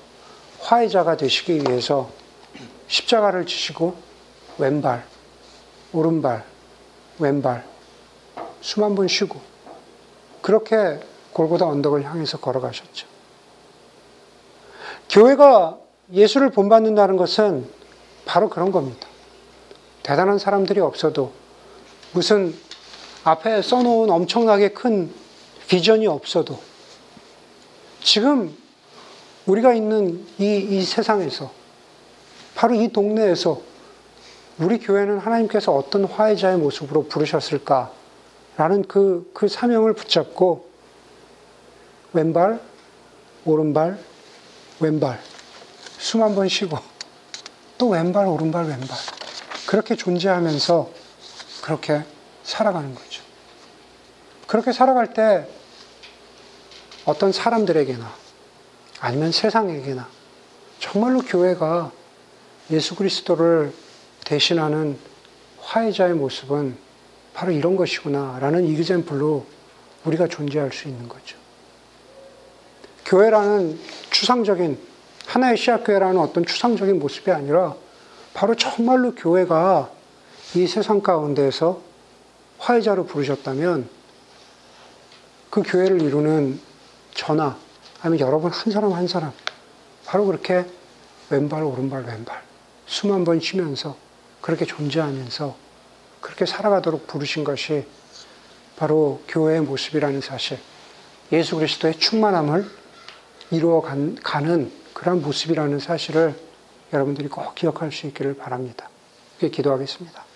화해자가 0.60 1.18
되시기 1.18 1.64
위해서 1.68 2.08
십자가를 2.88 3.48
지시고 3.48 3.96
왼발, 4.60 5.04
오른발, 5.92 6.46
왼발 7.18 7.66
숨한번 8.62 9.08
쉬고 9.08 9.42
그렇게 10.44 11.00
골고다 11.32 11.66
언덕을 11.66 12.04
향해서 12.04 12.38
걸어가셨죠. 12.38 13.08
교회가 15.10 15.80
예수를 16.12 16.52
본받는다는 16.52 17.18
것은 17.18 17.68
바로 18.26 18.50
그런 18.50 18.72
겁니다. 18.72 19.08
대단한 20.04 20.38
사람들이 20.38 20.80
없어도 20.80 21.34
무슨 22.12 22.54
앞에 23.24 23.64
써놓은 23.64 24.12
엄청나게 24.12 24.74
큰 24.74 25.23
비전이 25.68 26.08
없어도 26.08 26.60
지금 28.04 28.56
우리가 29.46 29.74
있는 29.74 30.26
이, 30.38 30.56
이 30.58 30.82
세상에서 30.84 31.52
바로 32.56 32.76
이 32.76 32.88
동네에서 32.88 33.62
우리 34.60 34.78
교회는 34.78 35.18
하나님께서 35.18 35.74
어떤 35.74 36.06
화해자의 36.06 36.58
모습으로 36.58 37.08
부르셨을까라는 37.08 38.84
그, 38.88 39.30
그 39.34 39.48
사명을 39.48 39.94
붙잡고 39.94 40.68
왼발, 42.14 42.62
오른발, 43.46 43.98
왼발 44.80 45.20
숨 45.98 46.22
한 46.22 46.36
번 46.36 46.48
쉬고 46.50 46.78
또 47.78 47.90
왼발, 47.90 48.28
오른발, 48.28 48.66
왼발 48.66 48.98
그렇게 49.66 49.96
존재하면서 49.96 50.90
그렇게 51.64 52.04
살아가는 52.44 52.94
거죠. 52.94 53.23
그렇게 54.54 54.72
살아갈 54.72 55.16
때 55.16 55.48
어떤 57.06 57.32
사람들에게나 57.32 58.08
아니면 59.00 59.32
세상에게나 59.32 60.08
정말로 60.78 61.22
교회가 61.22 61.92
예수 62.70 62.94
그리스도를 62.94 63.74
대신하는 64.24 65.00
화해자의 65.60 66.14
모습은 66.14 66.78
바로 67.34 67.52
이런 67.52 67.76
것이구나 67.76 68.38
라는 68.40 68.68
이그젠플로 68.68 69.44
우리가 70.06 70.28
존재할 70.28 70.72
수 70.72 70.88
있는 70.88 71.10
거죠. 71.10 71.36
교회라는 73.08 73.80
추상적인 74.12 74.78
하나의 75.26 75.58
시학교회라는 75.58 76.20
어떤 76.20 76.46
추상적인 76.46 77.00
모습이 77.00 77.32
아니라 77.32 77.74
바로 78.36 78.54
정말로 78.54 79.16
교회가 79.16 79.90
이 80.54 80.68
세상 80.68 81.02
가운데에서 81.02 81.82
화해자로 82.60 83.08
부르셨다면 83.08 84.03
그 85.54 85.62
교회를 85.62 86.02
이루는 86.02 86.60
저나 87.14 87.56
아니면 88.02 88.26
여러분 88.26 88.50
한 88.50 88.72
사람 88.72 88.92
한 88.92 89.08
사람 89.08 89.32
바로 90.04 90.26
그렇게 90.26 90.66
왼발 91.30 91.62
오른발 91.62 92.06
왼발 92.06 92.42
숨 92.88 93.12
한 93.12 93.24
번 93.24 93.40
쉬면서 93.40 93.96
그렇게 94.42 94.66
존재하면서 94.66 95.56
그렇게 96.22 96.48
살아가도록 96.48 97.06
부르신 97.06 97.44
것이 97.44 97.86
바로 98.78 99.22
교회의 99.28 99.62
모습이라는 99.62 100.22
사실 100.22 100.58
예수 101.32 101.56
그리스도의 101.58 102.00
충만함을 102.00 102.68
이루어 103.52 103.82
가는 104.24 104.72
그런 104.96 105.22
모습이라는 105.22 105.78
사실을 105.78 106.34
여러분들이 106.92 107.28
꼭 107.28 107.54
기억할 107.54 107.92
수 107.92 108.08
있기를 108.08 108.38
바랍니다. 108.38 108.90
기도하겠습니다. 109.40 110.33